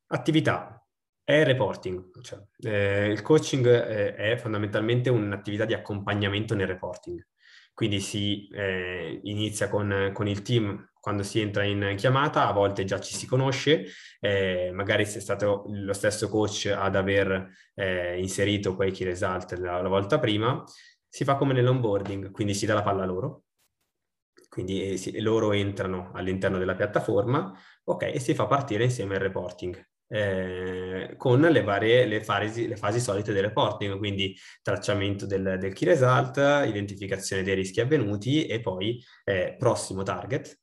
[0.06, 0.82] Attività
[1.22, 7.22] è reporting, cioè, eh, il coaching eh, è fondamentalmente un'attività di accompagnamento nel reporting,
[7.74, 12.84] quindi si eh, inizia con, con, il team quando si entra in chiamata, a volte
[12.84, 13.84] già ci si conosce,
[14.20, 19.52] eh, magari se è stato lo stesso coach ad aver eh, inserito quei key result
[19.58, 20.64] la, la volta prima,
[21.06, 23.44] si fa come nell'onboarding, quindi si dà la palla a loro,
[24.48, 27.52] quindi eh, si, loro entrano all'interno della piattaforma,
[27.88, 29.86] ok, e si fa partire insieme il reporting.
[30.10, 35.72] Eh, con le varie le fasi, le fasi, solite del reporting, quindi tracciamento del, del,
[35.74, 40.60] key result, identificazione dei rischi avvenuti e poi eh, prossimo target,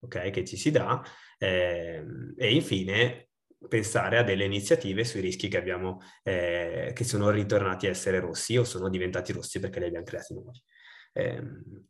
[0.00, 1.02] ok, che ci si dà,
[1.38, 2.04] eh,
[2.36, 3.28] e infine
[3.68, 8.56] pensare a delle iniziative sui rischi che abbiamo, eh, che sono ritornati a essere rossi
[8.56, 10.62] o sono diventati rossi perché li abbiamo creati noi.
[11.16, 11.42] Eh,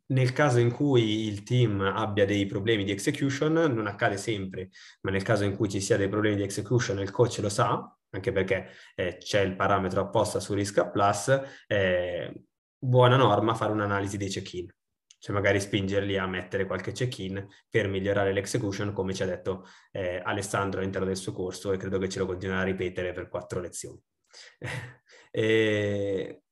[0.09, 4.71] nel caso in cui il team abbia dei problemi di execution, non accade sempre,
[5.01, 7.93] ma nel caso in cui ci sia dei problemi di execution il coach lo sa,
[8.11, 12.33] anche perché eh, c'è il parametro apposta su Risk Plus, eh,
[12.79, 14.73] buona norma fare un'analisi dei check-in,
[15.19, 20.21] cioè magari spingerli a mettere qualche check-in per migliorare l'execution, come ci ha detto eh,
[20.25, 23.59] Alessandro all'interno del suo corso e credo che ce lo continuerà a ripetere per quattro
[23.59, 24.01] lezioni.
[25.33, 26.43] e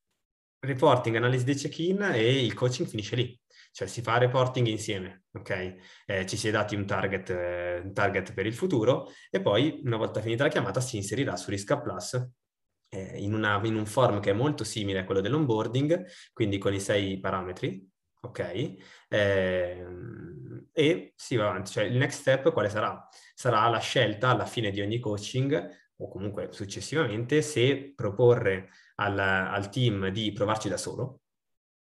[0.65, 3.39] reporting, analisi dei check-in e il coaching finisce lì.
[3.71, 5.77] Cioè si fa reporting insieme, ok?
[6.07, 9.81] Eh, ci si è dati un target, eh, un target, per il futuro e poi
[9.85, 12.25] una volta finita la chiamata si inserirà su Risk Plus
[12.89, 16.73] eh, in, una, in, un form che è molto simile a quello dell'onboarding, quindi con
[16.73, 17.85] i sei parametri,
[18.21, 18.75] ok?
[19.09, 19.87] Eh,
[20.73, 21.73] e si va avanti.
[21.73, 23.09] Cioè il next step quale sarà?
[23.35, 29.69] Sarà la scelta alla fine di ogni coaching o comunque successivamente se proporre al, al
[29.71, 31.21] team di provarci da solo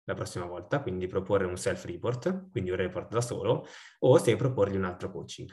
[0.05, 3.67] la prossima volta, quindi proporre un self-report, quindi un report da solo,
[4.01, 5.49] o se proporgli un altro coaching.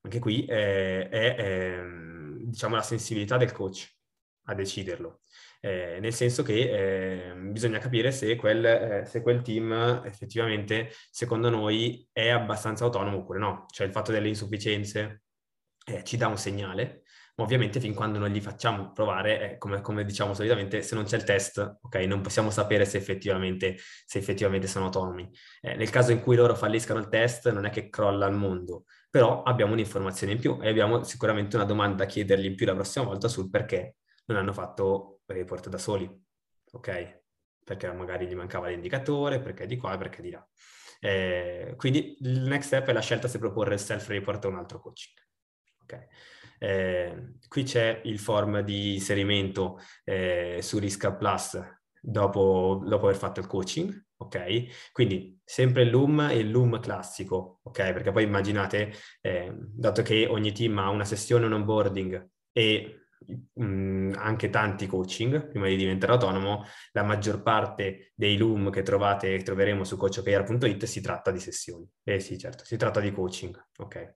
[0.00, 1.82] Anche qui eh, è, è
[2.42, 3.90] diciamo, la sensibilità del coach
[4.46, 5.20] a deciderlo,
[5.60, 11.48] eh, nel senso che eh, bisogna capire se quel, eh, se quel, team effettivamente, secondo
[11.48, 13.64] noi, è abbastanza autonomo oppure no.
[13.70, 15.22] Cioè il fatto delle insufficienze
[15.86, 17.03] eh, ci dà un segnale,
[17.36, 21.04] ma ovviamente fin quando non gli facciamo provare, eh, come, come, diciamo solitamente, se non
[21.04, 23.76] c'è il test, ok, non possiamo sapere se effettivamente,
[24.06, 25.28] se effettivamente sono autonomi.
[25.60, 28.84] Eh, nel caso in cui loro falliscano il test, non è che crolla il mondo,
[29.10, 32.74] però abbiamo un'informazione in più e abbiamo sicuramente una domanda da chiedergli in più la
[32.74, 36.08] prossima volta sul perché non hanno fatto report da soli,
[36.72, 37.22] ok?
[37.64, 40.46] Perché magari gli mancava l'indicatore, perché di qua e perché di là.
[41.00, 44.80] Eh, quindi il next step è la scelta se proporre il self-report o un altro
[44.80, 45.16] coaching.
[45.82, 46.06] Okay.
[46.58, 51.58] Eh, qui c'è il form di inserimento eh, su Risk Plus
[52.04, 54.92] dopo, dopo, aver fatto il coaching, ok?
[54.92, 57.92] Quindi sempre Loom e Loom classico, ok?
[57.92, 63.06] Perché poi immaginate, eh, dato che ogni team ha una sessione, un onboarding e
[63.54, 68.82] mh, mm, anche tanti coaching prima di diventare autonomo, la maggior parte dei Loom che
[68.82, 71.88] trovate, troveremo su coachokr.it si tratta di sessioni.
[72.02, 74.14] Eh sì, certo, si tratta di coaching, ok?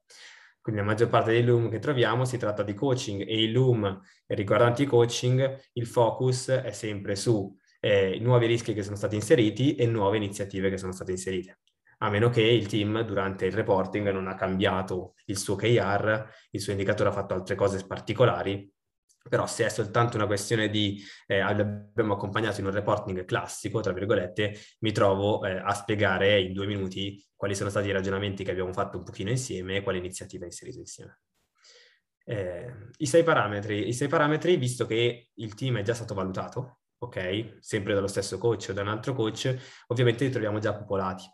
[0.68, 4.02] Quindi la maggior parte dei Loom che troviamo si tratta di coaching e i Loom
[4.26, 9.76] riguardanti i coaching, il focus è sempre su eh, nuovi rischi che sono stati inseriti
[9.76, 11.60] e nuove iniziative che sono state inserite.
[12.00, 16.60] A meno che il team durante il reporting non ha cambiato il suo KR, il
[16.60, 18.70] suo indicatore ha fatto altre cose particolari
[19.28, 23.92] però se è soltanto una questione di eh, abbiamo accompagnato in un reporting classico, tra
[23.92, 28.50] virgolette, mi trovo eh, a spiegare in due minuti quali sono stati i ragionamenti che
[28.50, 31.20] abbiamo fatto un pochino insieme e quali iniziative inserito insieme.
[32.24, 36.80] Eh, i, sei parametri, I sei parametri, visto che il team è già stato valutato,
[36.98, 39.56] ok, sempre dallo stesso coach o da un altro coach,
[39.86, 41.24] ovviamente li troviamo già popolati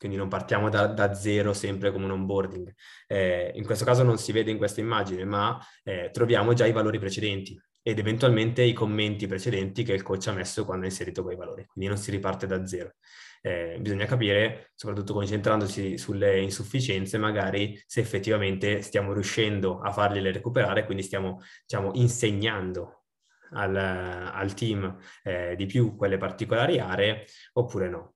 [0.00, 2.74] quindi non partiamo da, da, zero sempre come un onboarding.
[3.06, 6.72] Eh, in questo caso non si vede in questa immagine, ma eh, troviamo già i
[6.72, 11.22] valori precedenti ed eventualmente i commenti precedenti che il coach ha messo quando ha inserito
[11.22, 12.94] quei valori, quindi non si riparte da zero.
[13.42, 20.86] Eh, bisogna capire, soprattutto concentrandosi sulle insufficienze, magari se effettivamente stiamo riuscendo a fargliele recuperare,
[20.86, 23.04] quindi stiamo diciamo, insegnando
[23.50, 28.14] al, al team eh, di più quelle particolari aree oppure no.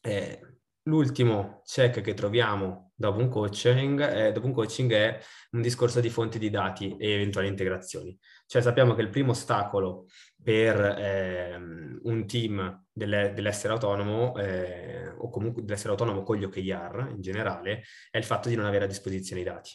[0.00, 0.51] Eh,
[0.86, 5.20] L'ultimo check che troviamo dopo un, coaching, eh, dopo un coaching è
[5.52, 8.18] un discorso di fonti di dati e eventuali integrazioni.
[8.46, 10.06] Cioè sappiamo che il primo ostacolo
[10.42, 11.54] per eh,
[12.02, 17.84] un team delle, dell'essere autonomo eh, o comunque dell'essere autonomo con gli OKR in generale
[18.10, 19.70] è il fatto di non avere a disposizione i dati.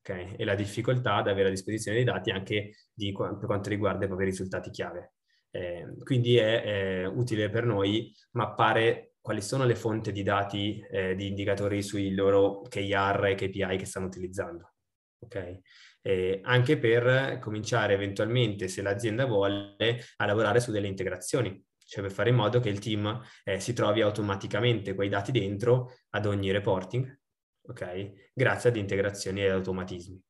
[0.00, 0.36] Okay?
[0.36, 4.08] E la difficoltà di avere a disposizione dei dati anche di, per quanto riguarda i
[4.08, 5.14] propri risultati chiave.
[5.50, 11.14] Eh, quindi è eh, utile per noi mappare quali sono le fonti di dati, eh,
[11.14, 14.74] di indicatori sui loro KR e KPI che stanno utilizzando.
[15.20, 15.60] Ok?
[16.02, 19.76] Eh, anche per cominciare eventualmente, se l'azienda vuole,
[20.16, 23.72] a lavorare su delle integrazioni, cioè per fare in modo che il team eh, si
[23.72, 27.18] trovi automaticamente quei dati dentro ad ogni reporting,
[27.62, 28.30] ok?
[28.34, 30.22] Grazie ad integrazioni e automatismi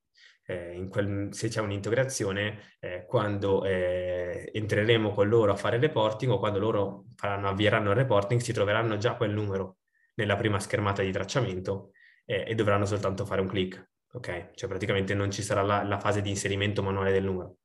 [0.46, 6.38] eh, quel, se c'è un'integrazione, eh, quando eh, entreremo con loro a fare reporting o
[6.38, 9.78] quando loro faranno, avvieranno il reporting, si troveranno già quel numero
[10.14, 11.90] nella prima schermata di tracciamento
[12.24, 13.90] eh, e dovranno soltanto fare un click.
[14.14, 17.56] Ok, cioè praticamente non ci sarà la, la fase di inserimento manuale del numero.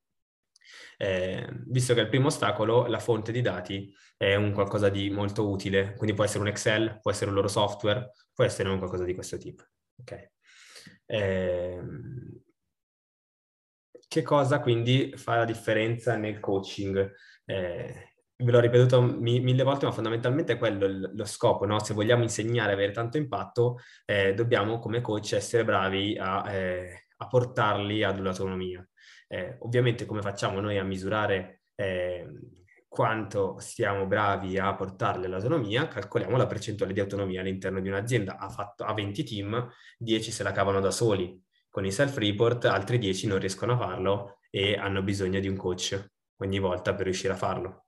[0.98, 5.48] Eh, visto che il primo ostacolo, la fonte di dati è un qualcosa di molto
[5.48, 9.04] utile, quindi può essere un Excel, può essere un loro software, può essere un qualcosa
[9.04, 9.64] di questo tipo.
[10.00, 10.30] Okay.
[11.06, 11.82] Eh,
[14.10, 17.14] che cosa quindi fa la differenza nel coaching?
[17.46, 21.80] Eh, ve l'ho ripetuto mi, mille volte, ma fondamentalmente è quello lo scopo, no?
[21.84, 27.28] Se vogliamo insegnare avere tanto impatto, eh, dobbiamo come coach essere bravi a, eh, a
[27.28, 28.86] portarli ad un'autonomia.
[29.28, 32.28] Eh, ovviamente come facciamo noi a misurare eh,
[32.88, 38.38] quanto siamo bravi a portarli all'autonomia, calcoliamo la percentuale di autonomia all'interno di un'azienda.
[38.40, 41.40] Ha, fatto, ha 20 team, 10 se la cavano da soli,
[41.70, 46.04] con i self-report, altri 10 non riescono a farlo e hanno bisogno di un coach
[46.38, 47.86] ogni volta per riuscire a farlo.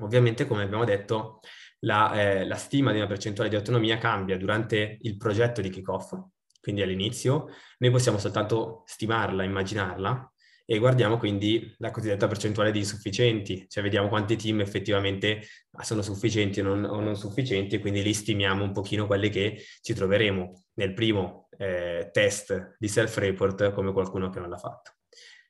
[0.00, 1.40] Ovviamente, come abbiamo detto,
[1.80, 6.14] la, eh, la stima di una percentuale di autonomia cambia durante il progetto di kickoff,
[6.60, 7.48] quindi all'inizio.
[7.78, 10.32] Noi possiamo soltanto stimarla, immaginarla,
[10.66, 15.42] e guardiamo quindi la cosiddetta percentuale di insufficienti, cioè vediamo quanti team effettivamente
[15.82, 19.62] sono sufficienti o non, o non sufficienti e quindi li stimiamo un pochino quelli che
[19.82, 24.92] ci troveremo nel primo eh, test di self-report come qualcuno che non l'ha fatto.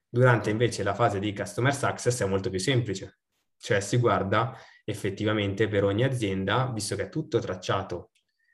[0.08, 3.18] Durante invece la fase di customer success è molto più semplice,
[3.58, 8.10] cioè si guarda effettivamente per ogni azienda, visto che è tutto tracciato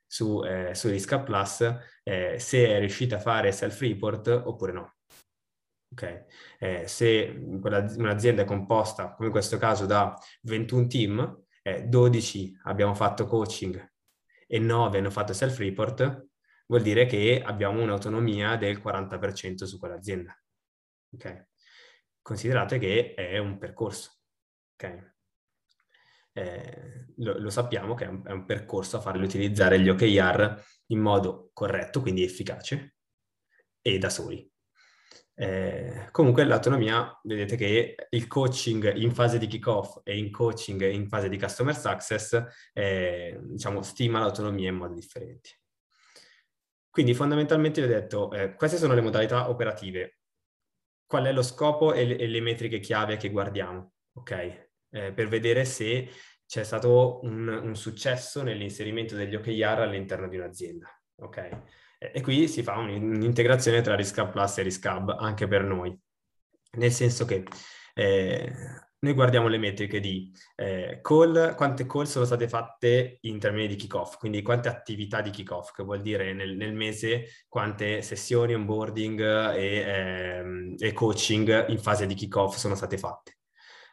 [0.06, 4.94] su, eh, su Risk Plus, eh, se è riuscita a fare self-report oppure no.
[5.92, 6.24] Okay.
[6.58, 12.94] Eh, se un'azienda è composta, come in questo caso, da 21 team, eh, 12 abbiamo
[12.94, 13.92] fatto coaching
[14.46, 16.28] e 9 hanno fatto self-report,
[16.70, 20.40] vuol dire che abbiamo un'autonomia del 40% su quell'azienda.
[21.14, 21.48] ok?
[22.22, 24.20] Considerate che è un percorso,
[24.74, 25.14] ok?
[26.32, 30.62] Eh, lo, lo, sappiamo che è un, è un percorso a farli utilizzare gli OKR
[30.86, 32.94] in modo corretto, quindi efficace,
[33.82, 34.48] e da soli.
[35.34, 41.08] Eh, comunque l'autonomia, vedete che il coaching in fase di kick-off e in coaching in
[41.08, 42.40] fase di customer success,
[42.74, 45.59] eh, diciamo, stima l'autonomia in modi differenti.
[46.90, 50.18] Quindi fondamentalmente vi ho detto, eh, queste sono le modalità operative.
[51.06, 54.68] Qual è lo scopo e le, e le metriche chiave che guardiamo, ok?
[54.90, 56.08] Eh, per vedere se
[56.46, 61.62] c'è stato un, un successo nell'inserimento degli OKR all'interno di un'azienda, ok?
[61.98, 65.96] E qui si fa un'integrazione tra Risk Plus e Risk anche per noi,
[66.72, 67.44] nel senso che
[67.94, 68.52] eh,
[69.02, 73.76] noi guardiamo le metriche di eh, call, quante call sono state fatte in termini di
[73.76, 79.20] kick-off, quindi quante attività di kick-off, che vuol dire nel, nel mese quante sessioni, onboarding
[79.54, 83.38] e, eh, e coaching in fase di kick-off sono state fatte.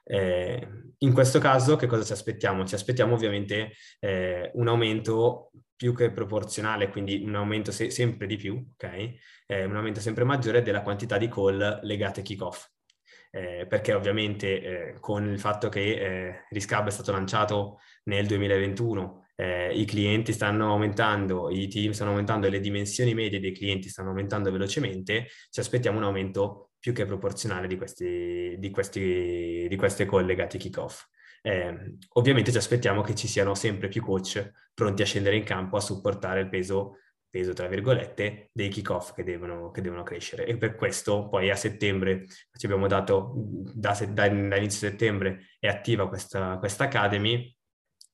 [0.04, 0.68] Eh,
[1.00, 2.66] in questo caso che cosa ci aspettiamo?
[2.66, 8.36] Ci aspettiamo ovviamente eh, un aumento più che proporzionale, quindi un aumento se- sempre di
[8.36, 8.84] più, ok?
[9.46, 12.68] Eh, un aumento sempre maggiore della quantità di call legate a kick-off.
[13.32, 19.28] Eh, perché ovviamente eh, con il fatto che eh, Riscab è stato lanciato nel 2021,
[19.36, 23.90] eh, i clienti stanno aumentando, i team stanno aumentando e le dimensioni medie dei clienti
[23.90, 29.76] stanno aumentando velocemente, ci aspettiamo un aumento più che proporzionale di, questi, di, questi, di
[29.76, 31.06] queste call kick-off.
[31.42, 35.78] Eh, ovviamente ci aspettiamo che ci siano sempre più coach pronti a scendere in campo
[35.78, 36.98] a supportare il peso,
[37.30, 40.46] peso tra virgolette, dei kick-off che devono, che devono crescere.
[40.46, 42.26] E per questo poi a settembre
[42.58, 43.34] ci abbiamo dato,
[43.74, 47.56] da, da, da inizio settembre è attiva questa, questa Academy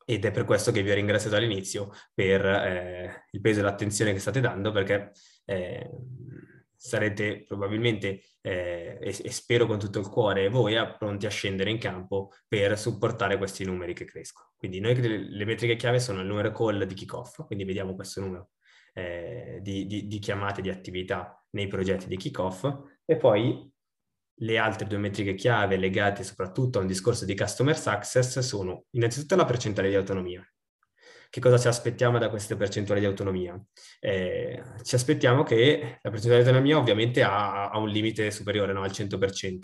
[0.05, 4.11] ed è per questo che vi ho ringraziato all'inizio per eh, il peso e l'attenzione
[4.11, 5.11] che state dando perché
[5.45, 5.89] eh,
[6.75, 11.77] sarete probabilmente, eh, e, e, spero con tutto il cuore, voi pronti a scendere in
[11.77, 14.49] campo per supportare questi numeri che crescono.
[14.57, 14.93] Quindi noi
[15.29, 18.49] le metriche chiave sono il numero call di kickoff, quindi vediamo questo numero
[18.93, 22.65] eh, di, di, di, chiamate di attività nei progetti di kickoff
[23.05, 23.69] e poi
[24.37, 29.35] le altre due metriche chiave legate soprattutto a un discorso di customer success sono innanzitutto
[29.35, 30.45] la percentuale di autonomia,
[31.33, 33.59] che cosa ci aspettiamo da queste percentuali di autonomia?
[33.99, 38.83] Eh, ci aspettiamo che la percentuale di autonomia ovviamente ha, ha un limite superiore no?
[38.83, 39.57] al 100%.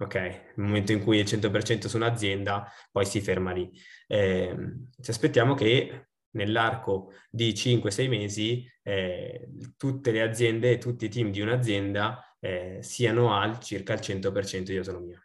[0.00, 3.70] Ok, nel momento in cui è il 100% su un'azienda, poi si ferma lì.
[4.06, 4.54] Eh,
[5.00, 11.30] ci aspettiamo che nell'arco di 5-6 mesi eh, tutte le aziende e tutti i team
[11.30, 15.22] di un'azienda eh, siano al circa il 100% di autonomia.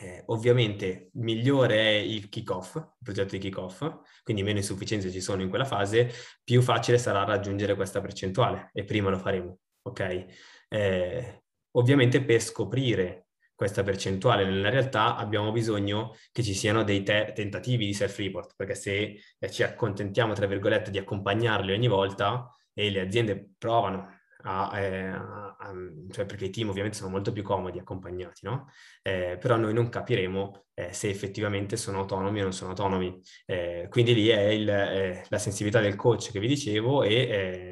[0.00, 3.84] Eh, ovviamente migliore è il kick-off, il progetto di kick-off,
[4.22, 6.12] quindi meno insufficienze ci sono in quella fase,
[6.44, 10.26] più facile sarà raggiungere questa percentuale e prima lo faremo, ok?
[10.68, 13.27] Eh, ovviamente per scoprire
[13.58, 18.76] questa percentuale nella realtà abbiamo bisogno che ci siano dei te- tentativi di self-report, perché
[18.76, 24.78] se eh, ci accontentiamo, tra virgolette, di accompagnarli ogni volta e le aziende provano a,
[24.78, 25.72] eh, a, a,
[26.10, 28.70] cioè perché i team ovviamente sono molto più comodi accompagnati, no?
[29.02, 33.20] Eh, però noi non capiremo eh, se effettivamente sono autonomi o non sono autonomi.
[33.46, 37.14] Eh, quindi lì è il, eh, la sensibilità del coach che vi dicevo e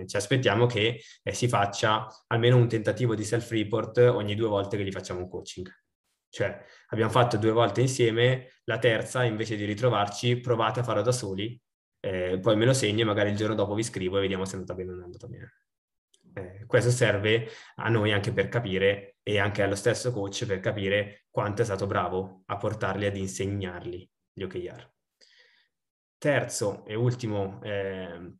[0.00, 1.00] eh, ci aspettiamo che
[1.30, 5.68] si faccia almeno un tentativo di self-report ogni due volte che gli facciamo un coaching.
[6.28, 11.12] Cioè abbiamo fatto due volte insieme, la terza invece di ritrovarci provate a farlo da
[11.12, 11.58] soli,
[12.00, 14.54] poi me lo segno e magari il giorno dopo vi scrivo e vediamo se è
[14.56, 15.65] andata bene o non è andata bene.
[16.36, 21.24] Eh, questo serve a noi anche per capire e anche allo stesso coach per capire
[21.30, 24.92] quanto è stato bravo a portarli ad insegnarli gli OKR.
[26.18, 28.34] Terzo e ultimo eh,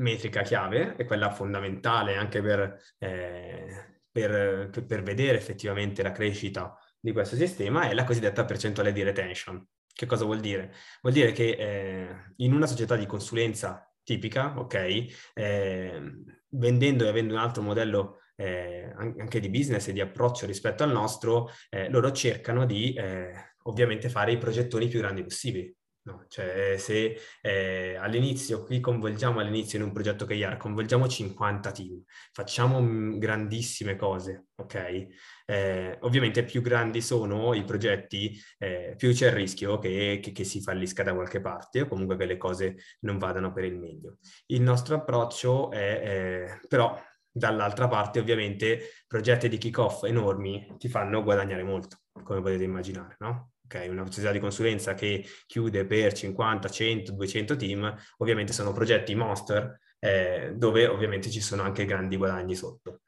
[0.00, 7.12] metrica chiave, e quella fondamentale anche per, eh, per, per vedere effettivamente la crescita di
[7.12, 9.62] questo sistema, è la cosiddetta percentuale di retention.
[9.92, 10.72] Che cosa vuol dire?
[11.02, 17.34] Vuol dire che eh, in una società di consulenza tipica, ok, eh, vendendo e avendo
[17.34, 22.12] un altro modello eh, anche di business e di approccio rispetto al nostro, eh, loro
[22.12, 23.32] cercano di eh,
[23.64, 25.74] ovviamente fare i progettoni più grandi possibili.
[26.04, 26.24] No?
[26.28, 32.80] Cioè, se eh, all'inizio, qui convolgiamo all'inizio in un progetto KR, convolgiamo 50 team, facciamo
[32.80, 35.06] mm, grandissime cose, ok?
[35.46, 40.42] Eh, ovviamente più grandi sono i progetti, eh, più c'è il rischio che, che, che,
[40.42, 44.18] si fallisca da qualche parte o comunque che le cose non vadano per il meglio.
[44.46, 47.00] Il nostro approccio è, però,
[47.30, 53.51] dall'altra parte, ovviamente, progetti di kick-off enormi ti fanno guadagnare molto, come potete immaginare, no?
[53.74, 59.14] Okay, una società di consulenza che chiude per 50, 100, 200 team, ovviamente sono progetti
[59.14, 63.00] monster eh, dove ovviamente ci sono anche grandi guadagni sotto.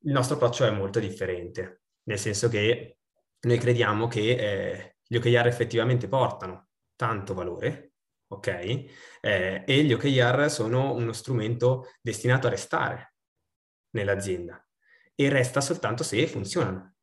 [0.00, 2.98] il nostro approccio è molto differente, nel senso che
[3.40, 7.92] noi crediamo che eh, gli OKR effettivamente portano tanto valore,
[8.28, 8.46] ok?
[9.22, 13.14] Eh, e gli OKR sono uno strumento destinato a restare
[13.94, 14.62] nell'azienda
[15.14, 16.96] e resta soltanto se funzionano,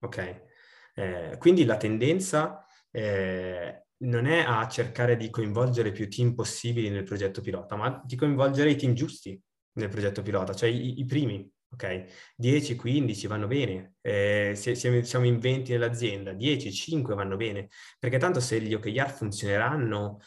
[0.00, 0.50] ok?
[0.94, 7.04] Eh, quindi la tendenza eh, non è a cercare di coinvolgere più team possibili nel
[7.04, 9.40] progetto pilota, ma di coinvolgere i team giusti
[9.74, 12.32] nel progetto pilota, cioè i, i primi, ok?
[12.36, 17.68] 10, 15 vanno bene, eh, se, siamo in 20 nell'azienda, 10, 5 vanno bene,
[17.98, 20.18] perché tanto se gli OKR funzioneranno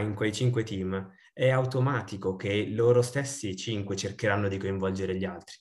[0.00, 5.56] in quei 5 team, è automatico che loro stessi 5 cercheranno di coinvolgere gli altri,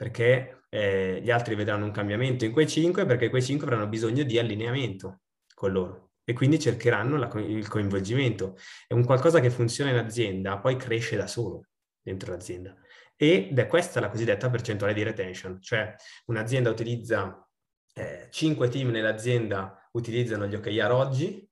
[0.00, 4.22] perché eh, gli altri vedranno un cambiamento in quei 5, perché quei 5 avranno bisogno
[4.22, 5.20] di allineamento
[5.52, 8.56] con loro e quindi cercheranno la, il coinvolgimento.
[8.86, 11.66] È un qualcosa che funziona in azienda, poi cresce da solo
[12.00, 12.74] dentro l'azienda.
[13.14, 15.94] Ed è questa la cosiddetta percentuale di retention, cioè
[16.28, 17.46] un'azienda utilizza
[17.92, 21.46] eh, 5 team nell'azienda utilizzano gli OKR oggi,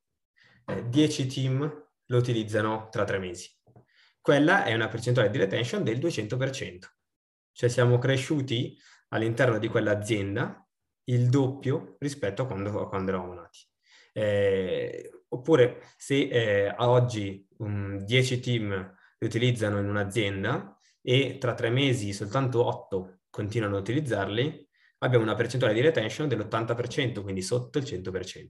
[0.65, 3.55] eh, 10 team lo utilizzano tra tre mesi.
[4.23, 6.79] Quella è una percentuale di retention del 200%,
[7.59, 8.79] cioè siamo cresciuti
[9.09, 10.65] all'interno di quell'azienda
[11.07, 13.59] il doppio rispetto a quando, a quando eravamo nati.
[14.13, 21.55] Eh, oppure se eh, a oggi um, 10 team li utilizzano in un'azienda e tra
[21.55, 27.79] tre mesi soltanto 8 continuano a utilizzarli, abbiamo una percentuale di retention dell'80%, quindi sotto
[27.79, 28.47] il 100%.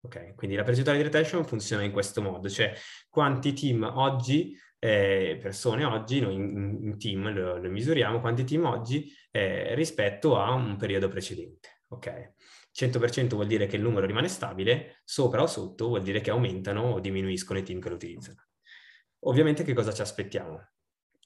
[0.00, 2.74] Ok, quindi la percentuale di retention funziona in questo modo, cioè
[3.08, 8.64] quanti team oggi, eh, persone oggi, noi in, in team lo, lo, misuriamo, quanti team
[8.64, 11.82] oggi eh, rispetto a un periodo precedente.
[11.88, 12.34] Ok,
[12.74, 16.82] 100% vuol dire che il numero rimane stabile, sopra o sotto vuol dire che aumentano
[16.82, 18.46] o diminuiscono i team che lo utilizzano.
[19.20, 20.70] Ovviamente che cosa ci aspettiamo?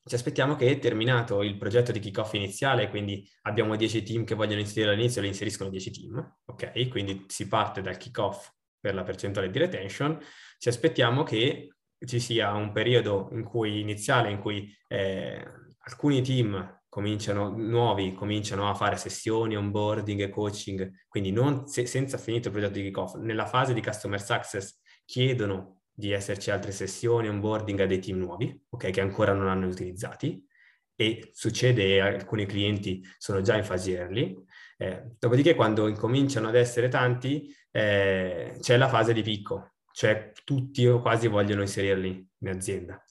[0.05, 4.61] Ci aspettiamo che terminato il progetto di kickoff iniziale, quindi abbiamo 10 team che vogliono
[4.61, 6.89] inserire all'inizio, li inseriscono 10 team, ok?
[6.89, 8.51] Quindi si parte dal kickoff
[8.81, 10.19] per la percentuale di retention,
[10.59, 11.69] ci aspettiamo che
[12.05, 15.45] ci sia un periodo in cui, iniziale in cui eh,
[15.79, 22.19] alcuni team cominciano, nuovi cominciano a fare sessioni, onboarding e coaching, quindi non se, senza
[22.19, 27.29] finito il progetto di kickoff, nella fase di customer success chiedono di esserci altre sessioni,
[27.29, 30.47] onboarding a dei team nuovi, ok, che ancora non hanno utilizzati,
[30.95, 34.37] e succede, alcuni clienti sono già in fase early,
[34.77, 40.87] eh, dopodiché quando incominciano ad essere tanti eh, c'è la fase di picco, cioè tutti
[40.87, 43.03] o quasi vogliono inserirli in azienda.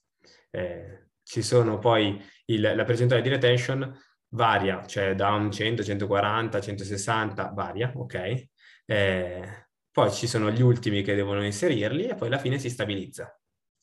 [0.50, 3.98] Eh, ci sono poi il, la percentuale di retention
[4.30, 8.48] varia, cioè da un 100, 140, 160, varia, ok?
[8.86, 13.38] Eh, poi ci sono gli ultimi che devono inserirli e poi alla fine si stabilizza.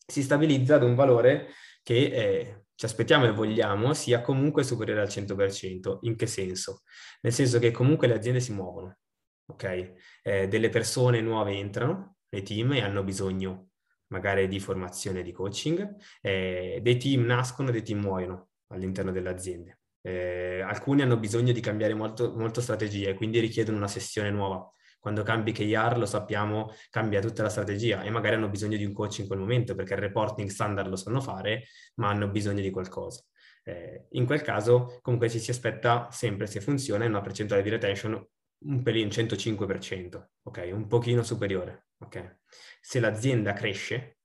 [0.07, 1.49] Si stabilizza ad un valore
[1.83, 5.99] che eh, ci aspettiamo e vogliamo sia comunque superiore al 100%.
[6.03, 6.83] In che senso?
[7.23, 8.99] Nel senso che comunque le aziende si muovono,
[9.47, 9.93] ok?
[10.23, 13.69] Eh, delle persone nuove entrano nei team e hanno bisogno
[14.09, 19.81] magari di formazione di coaching, eh, dei team nascono, dei team muoiono all'interno delle aziende.
[20.01, 24.71] Eh, alcuni hanno bisogno di cambiare molto, molto strategie, quindi richiedono una sessione nuova.
[24.99, 28.93] Quando cambi KR, lo sappiamo, cambia tutta la strategia e magari hanno bisogno di un
[28.93, 31.65] coach in quel momento perché il reporting standard lo sanno fare,
[31.97, 33.23] ma hanno bisogno di qualcosa.
[33.63, 38.27] Eh, in quel caso, comunque ci si aspetta sempre, se funziona, una percentuale di retention
[38.61, 40.71] un pelino 105%, ok?
[40.73, 42.39] Un pochino superiore, ok?
[42.81, 44.19] Se l'azienda cresce,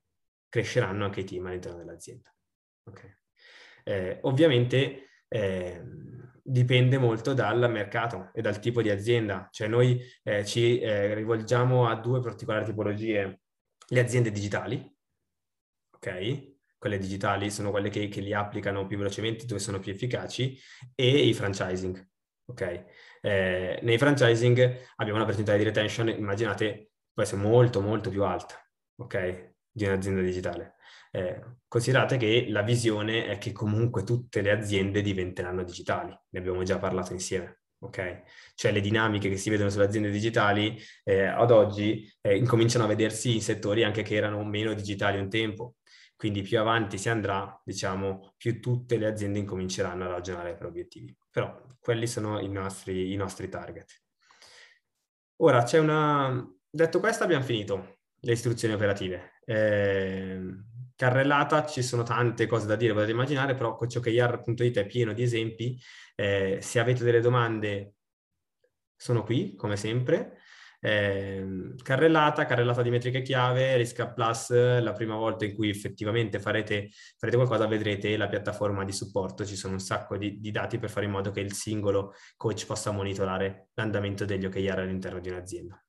[0.50, 2.34] cresceranno anche i team all'interno dell'azienda,
[2.86, 3.20] ok?
[3.84, 5.82] Eh, ovviamente eh,
[6.42, 11.88] dipende molto dal mercato e dal tipo di azienda, cioè noi eh, ci eh, rivolgiamo
[11.88, 13.42] a due particolari tipologie,
[13.88, 14.92] le aziende digitali,
[15.92, 16.52] ok?
[16.78, 20.58] Quelle digitali sono quelle che, che li applicano più velocemente, dove sono più efficaci,
[20.96, 22.10] e i franchising,
[22.46, 22.86] ok?
[23.26, 28.56] Eh, nei franchising abbiamo una percentuale di retention, immaginate, può essere molto molto più alta,
[28.98, 29.54] ok?
[29.72, 30.76] Di un'azienda digitale.
[31.10, 36.64] Eh, considerate che la visione è che comunque tutte le aziende diventeranno digitali, ne abbiamo
[36.64, 38.24] già parlato insieme, ok?
[38.56, 42.88] Cioè le dinamiche che si vedono sulle aziende digitali eh, ad oggi eh, incominciano a
[42.88, 45.76] vedersi in settori anche che erano meno digitali un tempo,
[46.24, 51.14] quindi più avanti si andrà, diciamo, più tutte le aziende incominceranno a ragionare per obiettivi.
[51.30, 54.02] Però quelli sono i nostri, i nostri target.
[55.42, 56.50] Ora, c'è una...
[56.70, 59.42] Detto questo, abbiamo finito le istruzioni operative.
[59.44, 60.40] Eh,
[60.96, 65.78] carrellata, ci sono tante cose da dire, potete immaginare, però coachokr.it è pieno di esempi.
[66.16, 67.96] Eh, se avete delle domande,
[68.96, 70.38] sono qui, come sempre.
[70.86, 74.50] Eh, carrellata, carrellata di metriche chiave, Risk Plus,
[74.82, 79.56] la prima volta in cui effettivamente farete, farete qualcosa vedrete la piattaforma di supporto, ci
[79.56, 82.92] sono un sacco di, di, dati per fare in modo che il singolo coach possa
[82.92, 85.82] monitorare l'andamento degli OKR all'interno di un'azienda.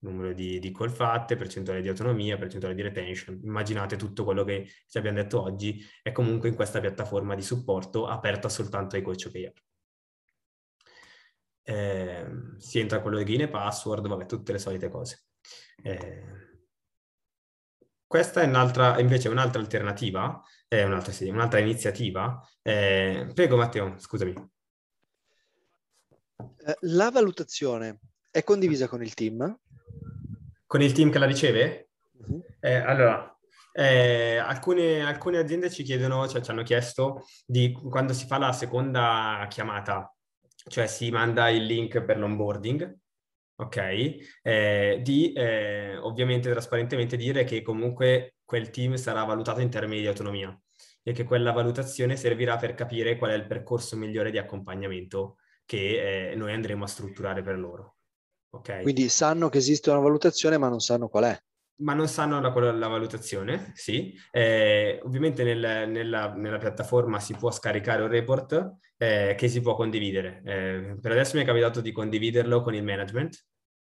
[0.00, 3.38] Numero di, di call fatte, percentuale di autonomia, percentuale di retention.
[3.44, 8.08] Immaginate tutto quello che ci abbiamo detto oggi è comunque in questa piattaforma di supporto
[8.08, 9.65] aperta soltanto ai coach OKR
[11.68, 12.24] eh,
[12.58, 15.24] si entra con login e password, vabbè, tutte le solite cose.
[15.82, 16.24] Eh,
[18.06, 22.40] questa è un'altra, invece un'altra alternativa, eh, un'altra, sì, un'altra iniziativa.
[22.62, 24.32] Eh, prego Matteo, scusami.
[26.58, 27.98] Eh, la valutazione
[28.30, 29.58] è condivisa con il team?
[30.66, 31.88] Con il team che la riceve?
[32.12, 32.42] Uh-huh.
[32.60, 33.36] allora,
[33.72, 38.52] eh, alcune, alcune, aziende ci chiedono, cioè ci hanno chiesto di quando si fa la
[38.52, 40.15] seconda chiamata
[40.68, 42.98] cioè si manda il link per l'onboarding,
[43.56, 44.16] ok?
[44.42, 50.06] Eh, di eh, ovviamente trasparentemente dire che comunque quel team sarà valutato in termini di
[50.06, 50.58] autonomia
[51.02, 56.30] e che quella valutazione servirà per capire qual è il percorso migliore di accompagnamento che
[56.30, 57.96] eh, noi andremo a strutturare per loro.
[58.50, 58.82] Okay?
[58.82, 61.40] Quindi sanno che esiste una valutazione ma non sanno qual è
[61.78, 64.14] ma non sanno la, la valutazione, sì.
[64.30, 69.74] Eh, ovviamente nel, nella, nella, piattaforma si può scaricare un report eh, che si può
[69.74, 70.42] condividere.
[70.44, 73.44] Eh, per adesso mi è capitato di condividerlo con il management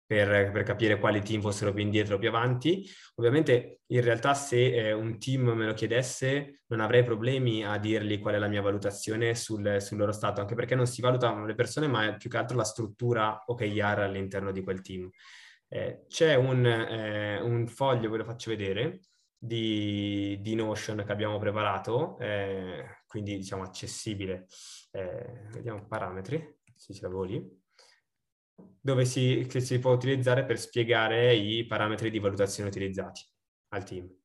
[0.09, 2.83] per, per, capire quali team fossero più indietro o più avanti.
[3.15, 8.19] Ovviamente in realtà se eh, un team me lo chiedesse non avrei problemi a dirgli
[8.19, 11.53] qual è la mia valutazione sul, sul loro stato, anche perché non si valutano le
[11.53, 15.09] persone ma è più che altro la struttura OKR all'interno di quel team.
[15.71, 19.01] Eh, c'è un, eh, un, foglio, ve lo faccio vedere,
[19.37, 24.47] di, di Notion che abbiamo preparato, eh, quindi diciamo accessibile.
[24.91, 27.61] Eh, vediamo parametri, se ce l'avevo lì,
[28.81, 33.23] dove si, si può utilizzare per spiegare i parametri di valutazione utilizzati
[33.69, 34.18] al team.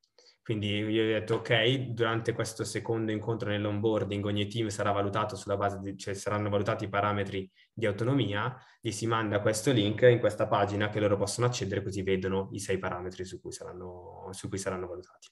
[0.45, 5.57] Quindi io ho detto, ok, durante questo secondo incontro nell'onboarding ogni team sarà valutato sulla
[5.57, 10.19] base di, cioè saranno valutati i parametri di autonomia, gli si manda questo link in
[10.19, 14.51] questa pagina che loro possono accedere così vedono i sei parametri su cui saranno, su
[14.51, 15.29] cui saranno valutati.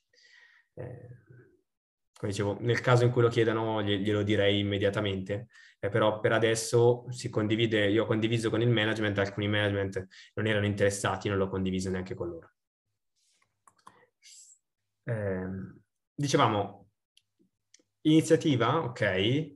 [0.77, 1.09] Eh,
[2.19, 5.49] come dicevo, nel caso in cui lo chiedano glielo direi immediatamente,
[5.79, 10.07] eh, però per adesso si condivide, io ho condiviso con il management, alcuni management
[10.37, 12.52] non erano interessati, non l'ho condiviso neanche con loro.
[15.05, 15.49] Eh,
[16.15, 16.83] dicevamo,
[18.03, 19.01] iniziativa, ok,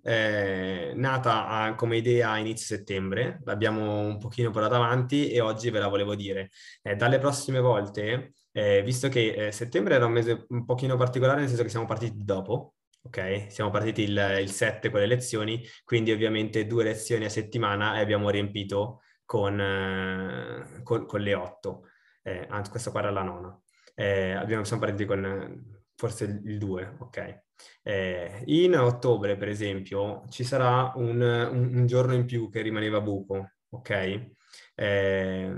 [0.03, 5.71] eh, nata a, come idea a inizio settembre, l'abbiamo un pochino portata avanti e oggi
[5.71, 6.51] ve la volevo dire.
[6.83, 11.41] Eh, dalle prossime volte, eh, visto che eh, settembre era un mese un pochino particolare,
[11.41, 13.47] nel senso che siamo partiti dopo, ok?
[13.51, 18.01] Siamo partiti il, il 7 con le lezioni, quindi ovviamente due lezioni a settimana e
[18.01, 21.83] abbiamo riempito con, eh, con, con le 8.
[22.23, 23.61] Eh, anzi, questa qua era la nona
[23.97, 27.45] eh, abbiamo, siamo partiti con forse il 2, ok.
[27.83, 33.01] Eh, in ottobre, per esempio, ci sarà un, un, un, giorno in più che rimaneva
[33.01, 34.31] buco, ok?
[34.75, 35.53] Eh,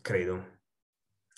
[0.00, 0.52] credo.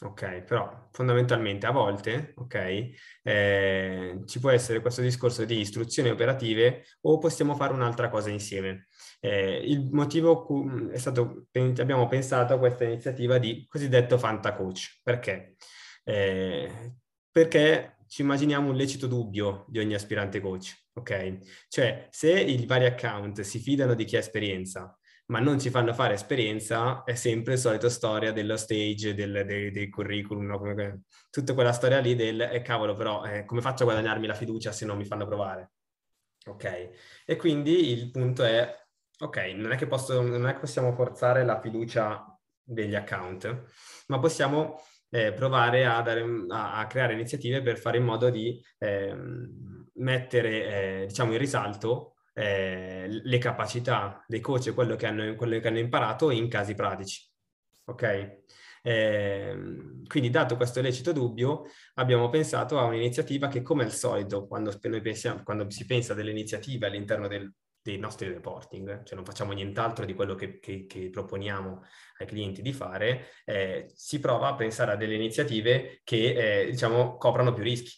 [0.03, 2.91] Ok, però fondamentalmente a volte, ok,
[3.23, 8.86] eh, ci può essere questo discorso di istruzioni operative o possiamo fare un'altra cosa insieme.
[9.19, 10.47] Eh, il motivo
[10.91, 15.01] è stato, abbiamo pensato a questa iniziativa di cosiddetto Fanta Coach.
[15.03, 15.57] Perché?
[16.05, 16.95] Eh,
[17.31, 21.67] perché ci immaginiamo un lecito dubbio di ogni aspirante coach, ok?
[21.69, 25.93] Cioè, se i vari account si fidano di chi ha esperienza, ma non ci fanno
[25.93, 30.59] fare esperienza, è sempre la solita storia dello stage, del, dei, dei, curriculum, no?
[30.59, 34.35] come, tutta quella storia lì del, eh, cavolo, però, eh, come faccio a guadagnarmi la
[34.35, 35.73] fiducia se non mi fanno provare?
[36.47, 36.91] Ok?
[37.27, 38.73] E quindi il punto è,
[39.19, 42.25] ok, non è che, posso, non è che possiamo forzare la fiducia
[42.63, 43.65] degli account,
[44.09, 44.81] ma possiamo
[45.11, 49.15] eh, provare a, dare, a, a, creare iniziative per fare in modo di eh,
[49.95, 55.59] mettere, eh, diciamo, in risalto eh, le capacità dei coach e quello che, hanno, quello
[55.59, 57.25] che hanno imparato in casi pratici.
[57.85, 58.43] Ok?
[58.83, 59.57] Eh,
[60.07, 61.65] quindi, dato questo lecito dubbio,
[61.95, 66.87] abbiamo pensato a un'iniziativa che, come al solito, quando, pensiamo, quando si pensa delle iniziative
[66.87, 67.53] all'interno del,
[67.91, 71.83] dei nostri reporting, cioè non facciamo nient'altro di quello che, che, che proponiamo
[72.19, 77.17] ai clienti di fare, eh, si prova a pensare a delle iniziative che, eh, diciamo,
[77.17, 77.93] coprano più rischi,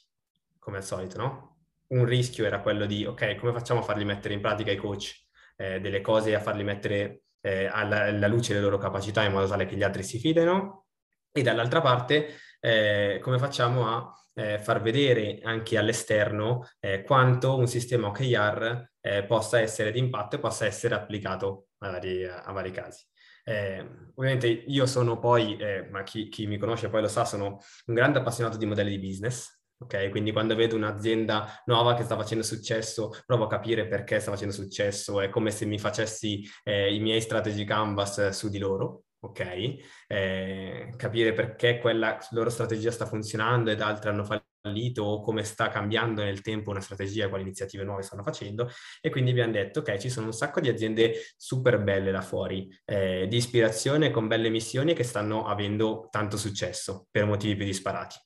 [0.59, 1.48] come al solito, no?
[1.89, 5.27] un rischio era quello di, ok, come facciamo a farli mettere in pratica i coach
[5.56, 9.47] eh, delle cose a farli mettere eh, alla, alla, luce le loro capacità in modo
[9.47, 10.86] tale che gli altri si fidino?
[11.32, 17.66] E dall'altra parte, eh, come facciamo a eh, far vedere anche all'esterno eh, quanto un
[17.66, 22.70] sistema OKR eh, possa essere di impatto e possa essere applicato a vari, a vari
[22.70, 23.05] casi.
[23.43, 23.85] Eh,
[24.15, 27.94] ovviamente io sono poi, eh, ma chi, chi, mi conosce poi lo sa, sono un
[27.94, 29.56] grande appassionato di modelli di business.
[29.81, 34.32] Ok, quindi quando vedo un'azienda nuova che sta facendo successo, provo a capire perché sta
[34.32, 39.05] facendo successo, è come se mi facessi eh, i miei strategy canvas su di loro,
[39.20, 39.76] ok?
[40.06, 45.68] Eh, capire perché quella loro strategia sta funzionando ed altre hanno fallito o come sta
[45.68, 48.70] cambiando nel tempo una strategia, quali iniziative nuove stanno facendo
[49.00, 52.68] e quindi abbiamo detto ok ci sono un sacco di aziende super belle là fuori,
[52.84, 58.16] eh, di ispirazione con belle missioni che stanno avendo tanto successo per motivi più disparati.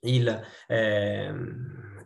[0.00, 1.34] Il, eh,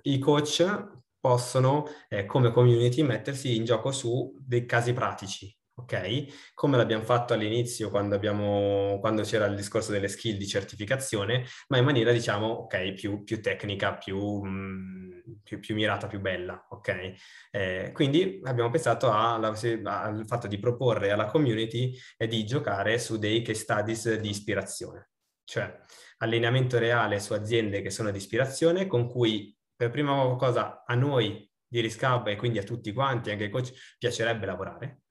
[0.03, 0.87] I coach
[1.21, 6.53] possono eh, come community mettersi in gioco su dei casi pratici ok?
[6.55, 11.79] Come l'abbiamo fatto all'inizio quando, abbiamo, quando c'era il discorso delle skill di certificazione, ma
[11.79, 15.11] in maniera, diciamo, ok, più, più tecnica, più, mm,
[15.43, 17.13] più, più, mirata, più bella, ok?
[17.51, 19.49] Eh, quindi abbiamo pensato alla,
[19.85, 25.11] al fatto di proporre alla community e di giocare su dei case studies di ispirazione,
[25.45, 25.79] cioè
[26.19, 31.49] allineamento reale su aziende che sono di ispirazione con cui per prima cosa a noi
[31.69, 35.03] di Riscab e quindi a tutti quanti, anche ai coach, piacerebbe lavorare,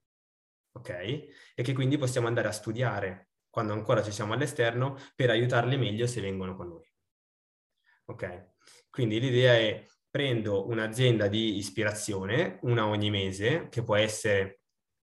[0.77, 0.89] ok?
[0.89, 6.07] E che quindi possiamo andare a studiare quando ancora ci siamo all'esterno per aiutarli meglio
[6.07, 6.91] se vengono con noi.
[8.05, 8.53] Ok?
[8.89, 14.61] Quindi l'idea è prendo un'azienda di ispirazione, una ogni mese, che può essere,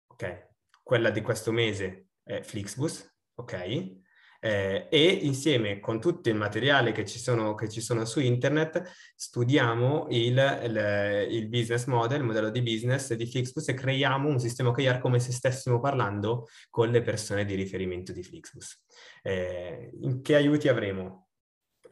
[0.06, 0.48] ok,
[0.82, 4.00] quella di questo mese è Flixbus, ok?
[4.40, 8.82] Eh, e insieme con tutto il materiale che ci sono, che ci sono su internet
[9.14, 14.38] studiamo il, il, il, business model, il modello di business di Flixbus e creiamo un
[14.38, 18.80] sistema OKR come se stessimo parlando con le persone di riferimento di Flixbus.
[19.22, 19.92] Eh,
[20.22, 21.26] che aiuti avremo?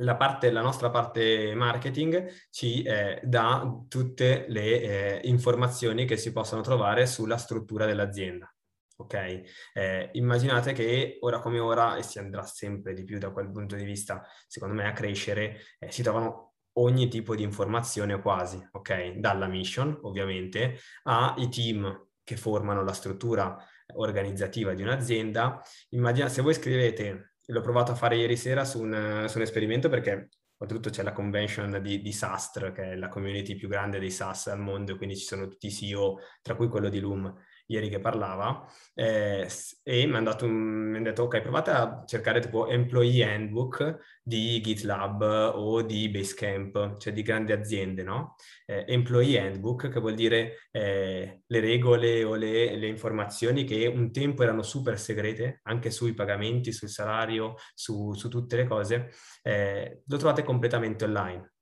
[0.01, 6.33] La, parte, la, nostra parte marketing ci eh, dà tutte le eh, informazioni che si
[6.33, 8.51] possono trovare sulla struttura dell'azienda
[8.97, 9.43] ok?
[9.75, 13.77] Eh, immaginate che ora come ora, e si andrà sempre di più da quel punto
[13.77, 19.13] di vista, secondo me, a crescere, eh, si trovano ogni tipo di informazione quasi, ok?
[19.13, 23.57] Dalla mission, ovviamente, ai team che formano la struttura
[23.95, 25.63] organizzativa di un'azienda.
[25.91, 29.89] Immaginate, se voi scrivete, l'ho provato a fare ieri sera su un, su un esperimento
[29.89, 30.29] perché
[30.59, 34.49] oltretutto c'è la convention di, di SASTR, che è la community più grande dei SaaS
[34.49, 37.33] al mondo, quindi ci sono tutti i CEO, tra cui quello di Loom
[37.67, 39.49] ieri che parlava, eh,
[39.83, 45.83] e mi hanno un, detto, ok, provate a cercare tipo employee handbook di GitLab o
[45.83, 48.35] di Basecamp, cioè di grandi aziende, no?
[48.67, 54.13] Eh, employee handbook, che vuol dire eh, le regole o le, le, informazioni che un
[54.13, 59.11] tempo erano super segrete, anche sui pagamenti, sul salario, su, su tutte le cose,
[59.43, 61.56] eh, lo trovate completamente online.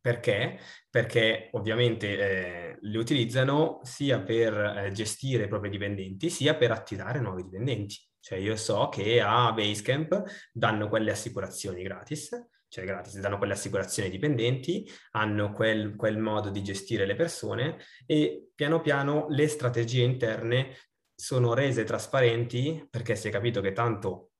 [0.00, 0.58] Perché?
[0.90, 7.20] Perché ovviamente eh, li utilizzano sia per eh, gestire i propri dipendenti, sia per attirare
[7.20, 7.96] nuovi dipendenti.
[8.18, 10.22] Cioè io so che a Basecamp
[10.52, 12.30] danno quelle assicurazioni gratis,
[12.68, 17.78] cioè gratis, danno quelle assicurazioni ai dipendenti, hanno quel, quel modo di gestire le persone
[18.06, 20.74] e piano piano le strategie interne
[21.14, 24.31] sono rese trasparenti perché si è capito che tanto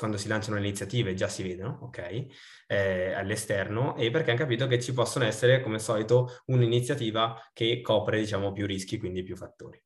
[0.00, 2.26] quando si lanciano le iniziative già si vedono, ok,
[2.68, 7.82] eh, all'esterno, e perché hanno capito che ci possono essere, come al solito, un'iniziativa che
[7.82, 9.78] copre, diciamo, più rischi, quindi più fattori.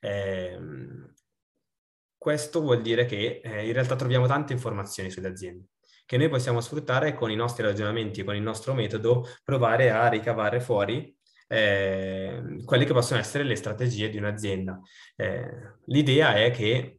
[0.00, 0.58] Eh,
[2.18, 5.68] questo vuol dire che eh, in realtà troviamo tante informazioni sulle aziende
[6.06, 10.60] che noi possiamo sfruttare con i nostri ragionamenti, con il nostro metodo, provare a ricavare
[10.60, 11.16] fuori
[11.48, 14.78] eh, quelle che possono essere le strategie di un'azienda.
[15.16, 15.48] Eh,
[15.86, 16.98] l'idea è che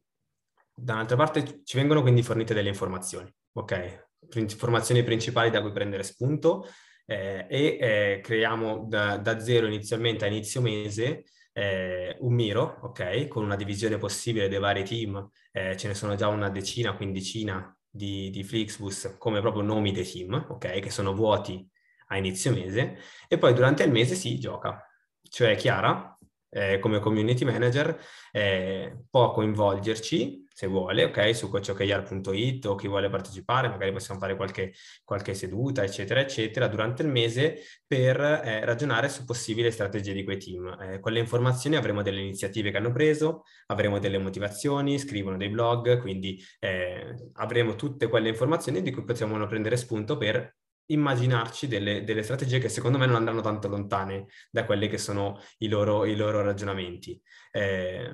[0.75, 4.07] da un'altra parte ci vengono quindi fornite delle informazioni, ok?
[4.35, 6.67] Informazioni principali da cui prendere spunto
[7.05, 11.23] eh, e eh, creiamo da, da, zero inizialmente a inizio mese
[11.53, 13.27] eh, un miro, ok?
[13.27, 17.73] Con una divisione possibile dei vari team, eh, ce ne sono già una decina, quindicina
[17.89, 20.79] di, di Flixbus come proprio nomi dei team, ok?
[20.79, 21.65] Che sono vuoti
[22.07, 22.97] a inizio mese
[23.27, 24.85] e poi durante il mese si gioca.
[25.21, 26.17] Cioè Chiara,
[26.49, 27.97] eh, come community manager,
[28.31, 34.37] eh, può coinvolgerci se vuole, ok, su coachokr.it o chi vuole partecipare, magari possiamo fare
[34.37, 34.73] qualche,
[35.03, 40.37] qualche seduta, eccetera, eccetera, durante il mese per eh, ragionare su possibili strategie di quei
[40.37, 40.65] team.
[40.79, 45.49] Eh, con le informazioni avremo delle iniziative che hanno preso, avremo delle motivazioni, scrivono dei
[45.49, 50.55] blog, quindi eh, avremo tutte quelle informazioni di cui possiamo prendere spunto per
[50.85, 55.37] immaginarci delle, delle, strategie che secondo me non andranno tanto lontane da quelli che sono
[55.57, 57.21] i loro, i loro ragionamenti.
[57.51, 58.09] Eh,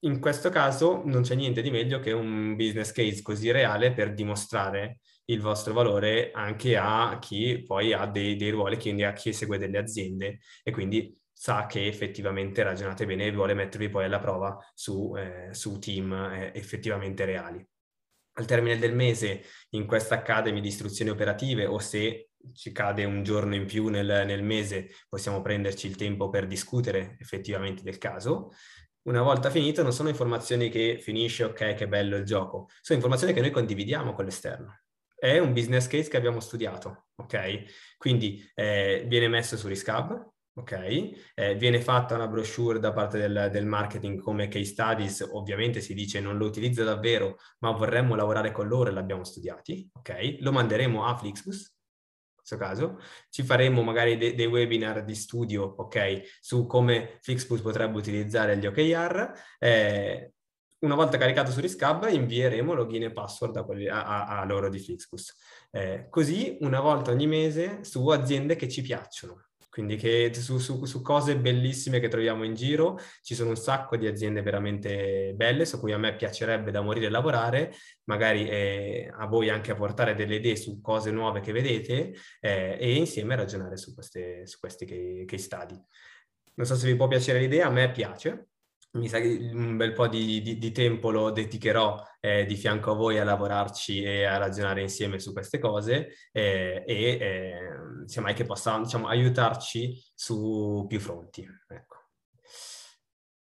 [0.00, 4.14] in questo caso non c'è niente di meglio che un business case così reale per
[4.14, 9.32] dimostrare il vostro valore anche a chi poi ha dei, dei ruoli, quindi a chi
[9.32, 14.18] segue delle aziende e quindi sa che effettivamente ragionate bene e vuole mettervi poi alla
[14.18, 17.64] prova su, eh, su team eh, effettivamente reali.
[18.38, 23.22] Al termine del mese in questa Academy di istruzioni operative o se ci cade un
[23.22, 28.50] giorno in più nel, nel mese possiamo prenderci il tempo per discutere effettivamente del caso.
[29.02, 33.32] Una volta finito non sono informazioni che finisce, ok, che bello il gioco, sono informazioni
[33.32, 34.80] che noi condividiamo con l'esterno.
[35.14, 37.96] È un business case che abbiamo studiato, ok?
[37.96, 41.10] Quindi eh, viene messo su Riscab, ok?
[41.34, 45.94] Eh, viene fatta una brochure da parte del, del, marketing come case studies, ovviamente si
[45.94, 50.36] dice non lo utilizzo davvero, ma vorremmo lavorare con loro e l'abbiamo studiati, ok?
[50.40, 51.77] Lo manderemo a Flixbus,
[52.48, 57.98] questo caso, ci faremo magari de- dei webinar di studio, ok, su come Flixbus potrebbe
[57.98, 59.32] utilizzare gli OKR.
[59.58, 60.32] Eh,
[60.80, 64.78] una volta caricato su Riscab invieremo login e password a, quelli, a, a, loro di
[64.78, 65.36] Flixbus.
[65.72, 69.47] Eh, così una volta ogni mese su aziende che ci piacciono,
[69.78, 73.96] quindi che su, su, su, cose bellissime che troviamo in giro ci sono un sacco
[73.96, 77.72] di aziende veramente belle su cui a me piacerebbe da morire lavorare,
[78.08, 82.76] magari eh, a voi anche a portare delle idee su cose nuove che vedete eh,
[82.76, 84.84] e insieme ragionare su, queste, su questi
[85.24, 85.80] case study.
[86.54, 88.48] Non so se vi può piacere l'idea, a me piace,
[88.98, 92.92] mi sa che un bel po' di, di, di tempo lo dedicherò eh, di fianco
[92.92, 97.52] a voi a lavorarci e a ragionare insieme su queste cose eh, e eh,
[98.04, 101.46] semmai che possa diciamo, aiutarci su più fronti.
[101.68, 101.96] Ecco.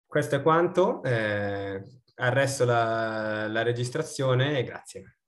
[0.05, 1.83] Questo è quanto, eh,
[2.15, 5.20] arresto la, la registrazione e grazie.